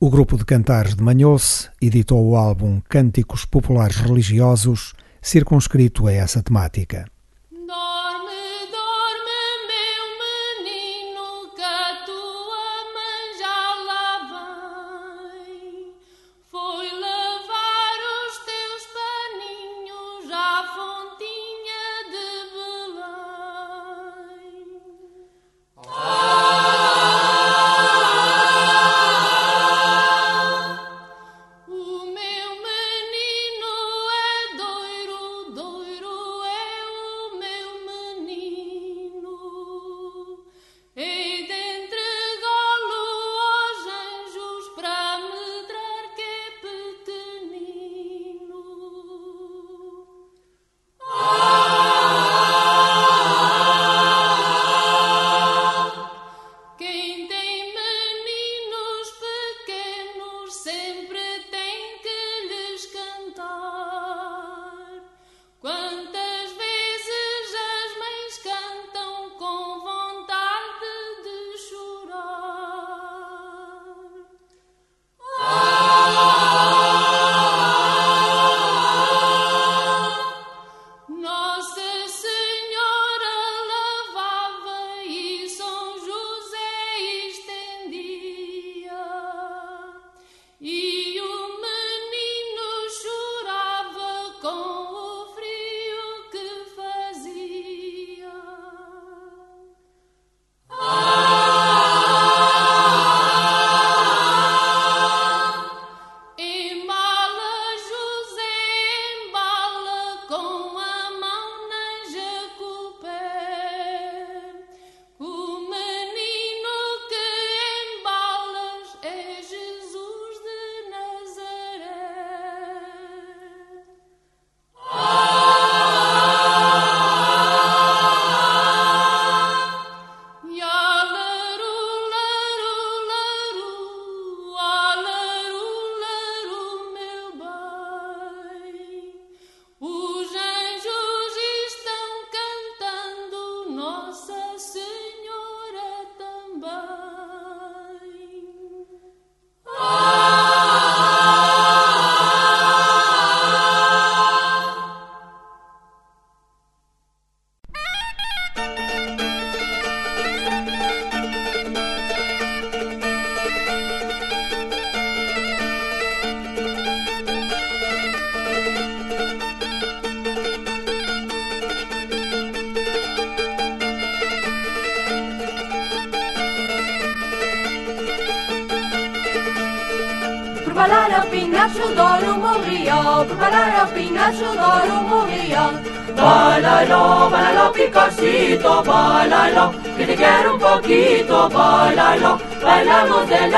O 0.00 0.08
grupo 0.08 0.38
de 0.38 0.46
cantares 0.46 0.94
de 0.94 1.02
Manhoce 1.02 1.68
editou 1.78 2.26
o 2.26 2.34
álbum 2.34 2.80
Cânticos 2.88 3.44
Populares 3.44 3.98
Religiosos, 3.98 4.94
circunscrito 5.20 6.06
a 6.06 6.12
essa 6.14 6.42
temática. 6.42 7.04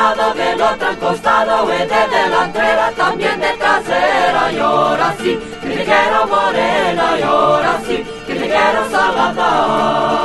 lado, 0.00 0.34
del 0.34 0.62
otro 0.62 0.88
al 0.88 0.98
costado, 0.98 1.66
de 1.66 1.86
delantera, 1.86 2.90
también 2.96 3.38
de 3.38 3.52
trasera, 3.58 4.52
y 4.52 4.58
ahora 4.58 5.14
sí, 5.20 5.38
que 5.60 5.68
te 5.68 5.84
quiero 5.84 6.26
morena, 6.26 7.18
y 7.18 7.22
ahora 7.22 7.80
sí, 7.86 8.04
que 8.26 8.34
te 8.34 8.46
quiero 8.46 8.90
salada. 8.90 10.19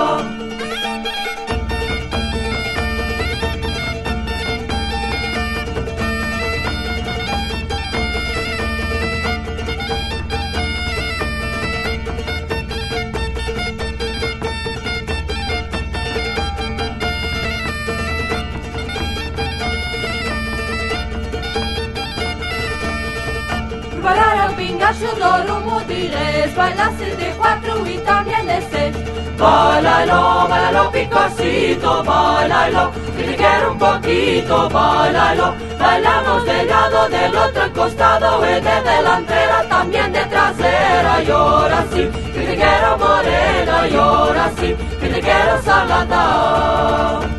pasito, 31.16 32.04
bailalo, 32.04 32.92
que 33.16 33.68
un 33.72 33.78
poquito, 33.78 34.70
bailalo. 34.70 35.54
Bailamos 35.80 36.46
del 36.46 36.68
lado 36.68 37.10
del 37.10 37.36
otro 37.36 37.74
costado 37.74 38.30
y 38.46 38.56
de 38.68 38.76
delantera, 38.90 39.68
también 39.70 40.12
de 40.12 40.26
trasera. 40.26 41.24
Y 41.24 41.32
ahora 41.32 41.86
sí, 41.92 42.10
que 42.34 42.68
morena, 43.00 43.88
y 43.88 43.96
ahora 43.96 44.52
sí, 44.58 44.76
que 45.00 45.64
salada. 45.64 47.35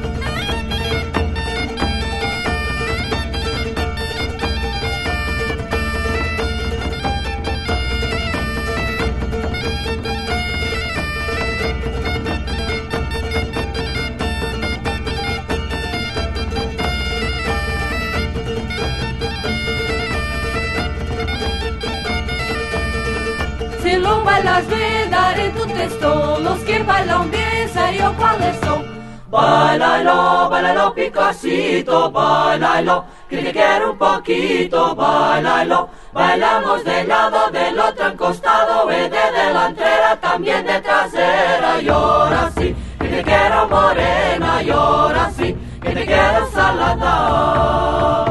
yo 28.07 28.17
cuáles 28.17 28.57
son. 28.61 28.97
Bailalo, 29.29 30.49
bailalo, 30.49 30.95
picosito, 30.95 32.11
bailalo, 32.11 33.05
que 33.29 33.39
te 33.39 33.53
quiero 33.53 33.93
un 33.93 33.99
poquito, 33.99 34.95
bailalo. 34.95 35.89
Bailamos 36.13 36.85
del 36.85 37.09
lado, 37.09 37.51
del 37.51 37.79
otro, 37.79 38.07
en 38.07 38.17
costado, 38.17 38.91
y 38.91 39.09
de 39.09 39.33
delantera, 39.33 40.17
también 40.21 40.65
de 40.65 40.81
trasera. 40.81 41.81
Y 41.83 41.89
ahora 41.89 42.51
sí, 42.57 42.75
que 43.01 43.09
te 43.09 43.23
quiero 43.23 43.69
morena, 43.69 44.63
y 44.63 44.71
ahora 44.71 45.31
sí, 45.37 45.57
que 45.83 45.91
te 45.91 46.07
quiero 46.07 46.51
salada. 46.53 48.26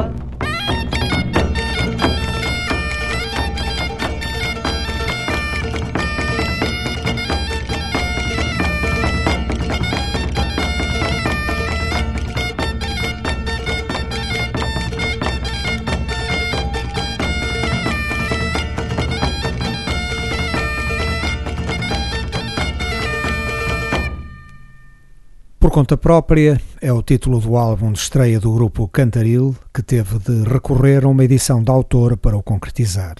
Por 25.66 25.72
conta 25.72 25.96
própria 25.96 26.60
é 26.80 26.92
o 26.92 27.02
título 27.02 27.40
do 27.40 27.56
álbum 27.56 27.90
de 27.90 27.98
estreia 27.98 28.38
do 28.38 28.52
grupo 28.52 28.86
Cantaril, 28.86 29.52
que 29.74 29.82
teve 29.82 30.16
de 30.20 30.48
recorrer 30.48 31.04
a 31.04 31.08
uma 31.08 31.24
edição 31.24 31.60
de 31.60 31.68
autor 31.68 32.16
para 32.16 32.36
o 32.36 32.42
concretizar. 32.42 33.16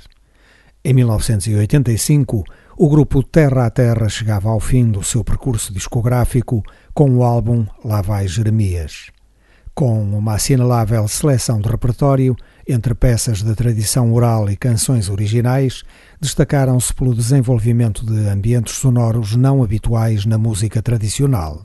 Em 0.84 0.94
1985, 0.94 2.44
o 2.78 2.88
grupo 2.88 3.20
Terra 3.24 3.66
a 3.66 3.70
Terra 3.70 4.08
chegava 4.08 4.48
ao 4.48 4.60
fim 4.60 4.88
do 4.88 5.02
seu 5.02 5.24
percurso 5.24 5.74
discográfico 5.74 6.62
com 6.94 7.10
o 7.16 7.24
álbum 7.24 7.66
Lá 7.84 8.00
Vai 8.00 8.28
Jeremias. 8.28 9.10
Com 9.74 10.00
uma 10.16 10.34
assinalável 10.34 11.08
seleção 11.08 11.60
de 11.60 11.68
repertório, 11.68 12.36
entre 12.64 12.94
peças 12.94 13.42
da 13.42 13.56
tradição 13.56 14.12
oral 14.12 14.48
e 14.48 14.56
canções 14.56 15.10
originais, 15.10 15.82
destacaram-se 16.20 16.94
pelo 16.94 17.12
desenvolvimento 17.12 18.06
de 18.06 18.28
ambientes 18.28 18.76
sonoros 18.76 19.34
não 19.34 19.64
habituais 19.64 20.24
na 20.24 20.38
música 20.38 20.80
tradicional. 20.80 21.64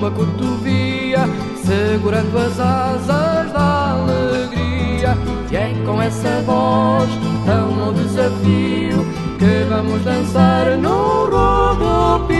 numa 0.00 0.10
cotovia, 0.10 1.28
segurando 1.62 2.38
as 2.38 2.58
asas 2.58 3.52
da 3.52 3.90
alegria. 3.90 5.16
E 5.50 5.56
é 5.56 5.74
com 5.84 6.00
essa 6.00 6.42
voz 6.46 7.10
tão 7.44 7.70
no 7.72 7.92
desafio 7.92 9.04
que 9.38 9.66
vamos 9.68 10.02
dançar 10.02 10.78
no 10.78 11.26
rodopio. 11.26 12.38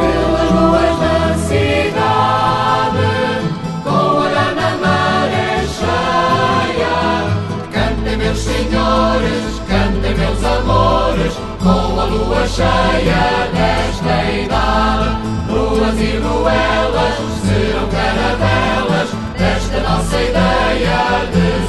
Pelas 0.00 0.50
ruas 0.50 0.98
da 1.00 1.34
cidade, 1.48 3.00
com 3.82 4.20
a 4.20 4.28
grana 4.28 4.76
maré 4.80 5.64
cheia, 5.66 6.96
cantem 7.72 8.16
meus 8.16 8.38
senhores, 8.38 9.60
cantem 9.68 10.14
meus 10.14 10.44
amores, 10.44 11.34
com 11.58 12.00
a 12.00 12.04
lua 12.04 12.46
cheia 12.46 13.50
nesta 13.52 14.30
idade 14.32 15.29
ruelas 15.88 17.14
serão 17.42 17.88
caravelas 17.88 19.10
desta 19.38 19.80
nossa 19.80 20.20
ideia 20.20 21.26
de 21.32 21.59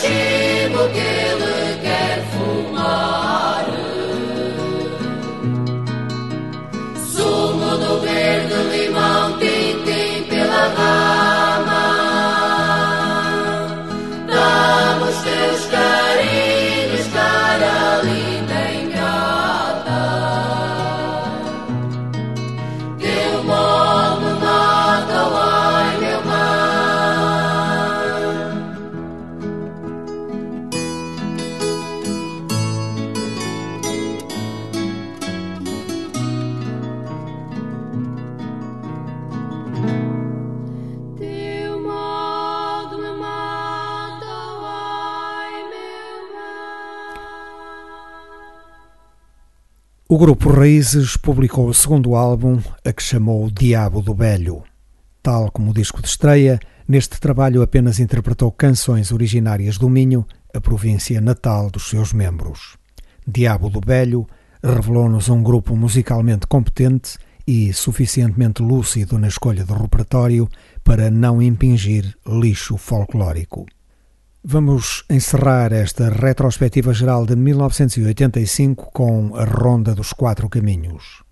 și 0.00 0.68
bughet. 0.72 1.27
O 50.10 50.16
grupo 50.16 50.48
Raízes 50.48 51.18
publicou 51.18 51.68
o 51.68 51.74
segundo 51.74 52.14
álbum, 52.14 52.58
a 52.82 52.94
que 52.94 53.02
chamou 53.02 53.50
Diabo 53.50 54.00
do 54.00 54.14
Velho. 54.14 54.62
Tal 55.22 55.50
como 55.50 55.70
o 55.70 55.74
disco 55.74 56.00
de 56.00 56.08
estreia, 56.08 56.58
neste 56.88 57.20
trabalho 57.20 57.60
apenas 57.60 58.00
interpretou 58.00 58.50
canções 58.50 59.12
originárias 59.12 59.76
do 59.76 59.86
Minho, 59.86 60.26
a 60.54 60.62
província 60.62 61.20
natal 61.20 61.68
dos 61.68 61.90
seus 61.90 62.14
membros. 62.14 62.78
Diabo 63.26 63.68
do 63.68 63.82
Velho 63.84 64.26
revelou-nos 64.64 65.28
um 65.28 65.42
grupo 65.42 65.76
musicalmente 65.76 66.46
competente 66.46 67.18
e 67.46 67.70
suficientemente 67.74 68.62
lúcido 68.62 69.18
na 69.18 69.28
escolha 69.28 69.62
do 69.62 69.74
repertório 69.74 70.48
para 70.82 71.10
não 71.10 71.42
impingir 71.42 72.16
lixo 72.26 72.78
folclórico. 72.78 73.66
Vamos 74.44 75.04
encerrar 75.10 75.72
esta 75.72 76.08
retrospectiva 76.08 76.94
geral 76.94 77.26
de 77.26 77.34
1985 77.34 78.92
com 78.92 79.34
a 79.34 79.44
Ronda 79.44 79.96
dos 79.96 80.12
Quatro 80.12 80.48
Caminhos. 80.48 81.24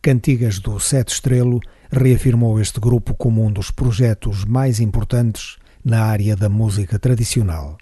Cantigas 0.00 0.58
do 0.58 0.80
Sete 0.80 1.12
Estrelo 1.12 1.60
reafirmou 1.92 2.58
este 2.58 2.80
grupo 2.80 3.14
como 3.14 3.44
um 3.44 3.52
dos 3.52 3.70
projetos 3.70 4.46
mais 4.46 4.80
importantes 4.80 5.58
na 5.84 6.06
área 6.06 6.34
da 6.34 6.48
música 6.48 6.98
tradicional. 6.98 7.76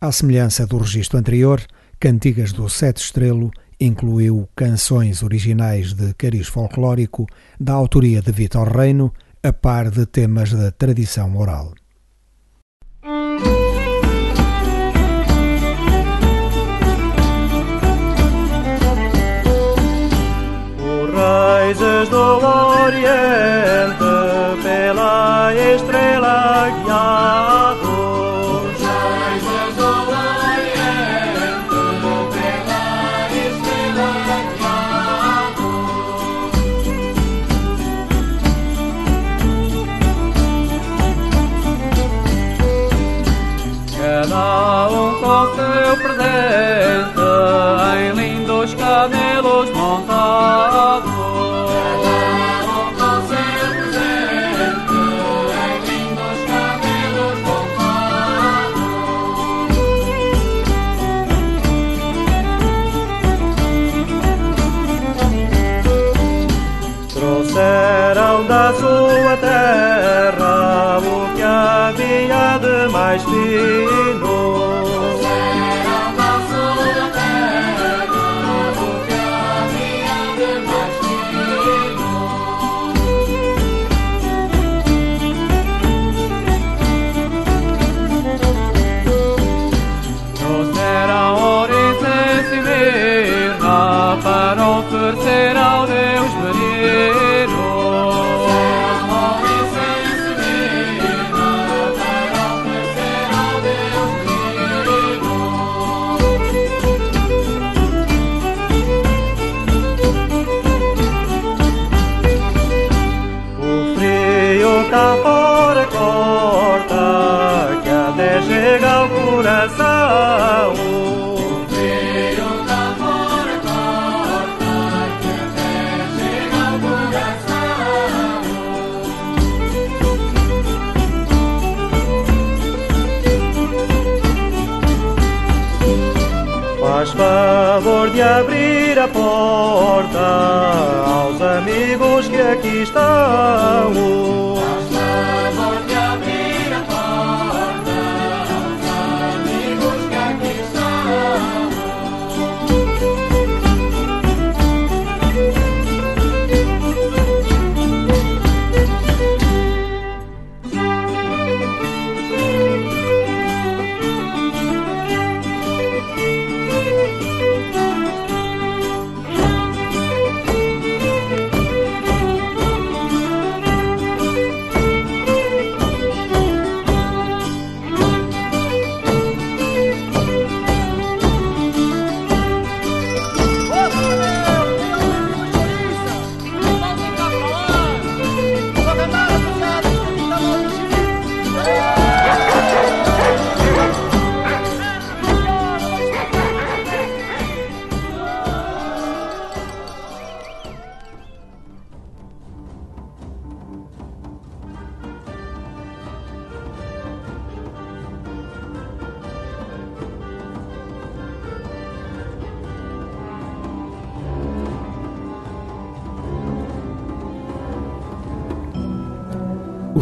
À 0.00 0.10
semelhança 0.10 0.66
do 0.66 0.78
registro 0.78 1.18
anterior, 1.18 1.60
Cantigas 2.00 2.52
do 2.52 2.70
Sete 2.70 3.02
Estrelo 3.02 3.50
incluiu 3.78 4.48
canções 4.56 5.22
originais 5.22 5.92
de 5.92 6.14
cariz 6.14 6.48
folclórico 6.48 7.26
da 7.60 7.74
autoria 7.74 8.22
de 8.22 8.32
Vitor 8.32 8.74
Reino, 8.74 9.12
a 9.42 9.52
par 9.52 9.90
de 9.90 10.06
temas 10.06 10.52
da 10.52 10.70
tradição 10.72 11.36
oral. 11.36 11.74
Raízes 21.20 22.08
do 22.08 22.40
Oriente 22.86 24.10
pela 24.62 25.52
estrela 25.54 26.70
guiado. 26.82 26.89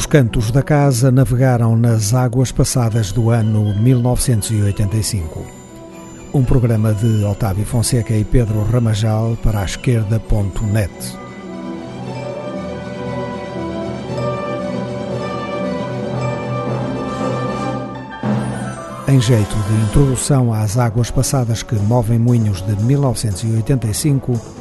Cantos 0.08 0.50
da 0.50 0.62
casa 0.62 1.10
navegaram 1.10 1.76
nas 1.76 2.14
águas 2.14 2.50
passadas 2.50 3.12
do 3.12 3.28
ano 3.28 3.74
1985. 3.78 5.44
Um 6.32 6.42
programa 6.42 6.94
de 6.94 7.22
Otávio 7.24 7.66
Fonseca 7.66 8.14
e 8.14 8.24
Pedro 8.24 8.62
Ramajal 8.62 9.36
para 9.42 9.60
a 9.60 9.64
esquerda.net. 9.66 10.90
Em 19.08 19.20
jeito 19.20 19.56
de 19.56 19.74
introdução 19.88 20.54
às 20.54 20.78
águas 20.78 21.10
passadas 21.10 21.62
que 21.62 21.74
movem 21.74 22.18
moinhos 22.18 22.62
de 22.62 22.74
1985, 22.82 24.57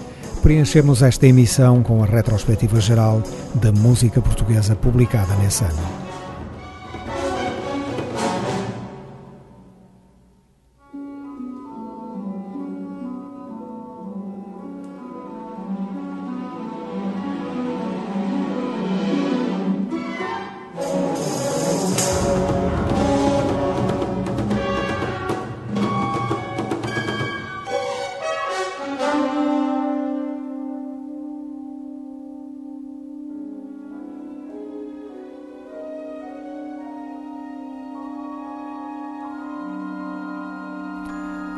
preenchemos 0.47 1.01
esta 1.01 1.27
emissão 1.27 1.83
com 1.83 2.01
a 2.01 2.05
retrospectiva 2.05 2.79
geral 2.79 3.21
da 3.55 3.69
música 3.69 4.21
portuguesa 4.21 4.77
publicada 4.77 5.35
nesse 5.35 5.65
ano. 5.65 5.96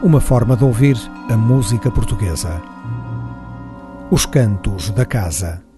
Uma 0.09 0.19
forma 0.19 0.57
de 0.57 0.63
ouvir 0.63 0.97
a 1.29 1.37
música 1.37 1.91
portuguesa. 1.91 2.59
Os 4.09 4.25
Cantos 4.25 4.89
da 4.89 5.05
Casa. 5.05 5.68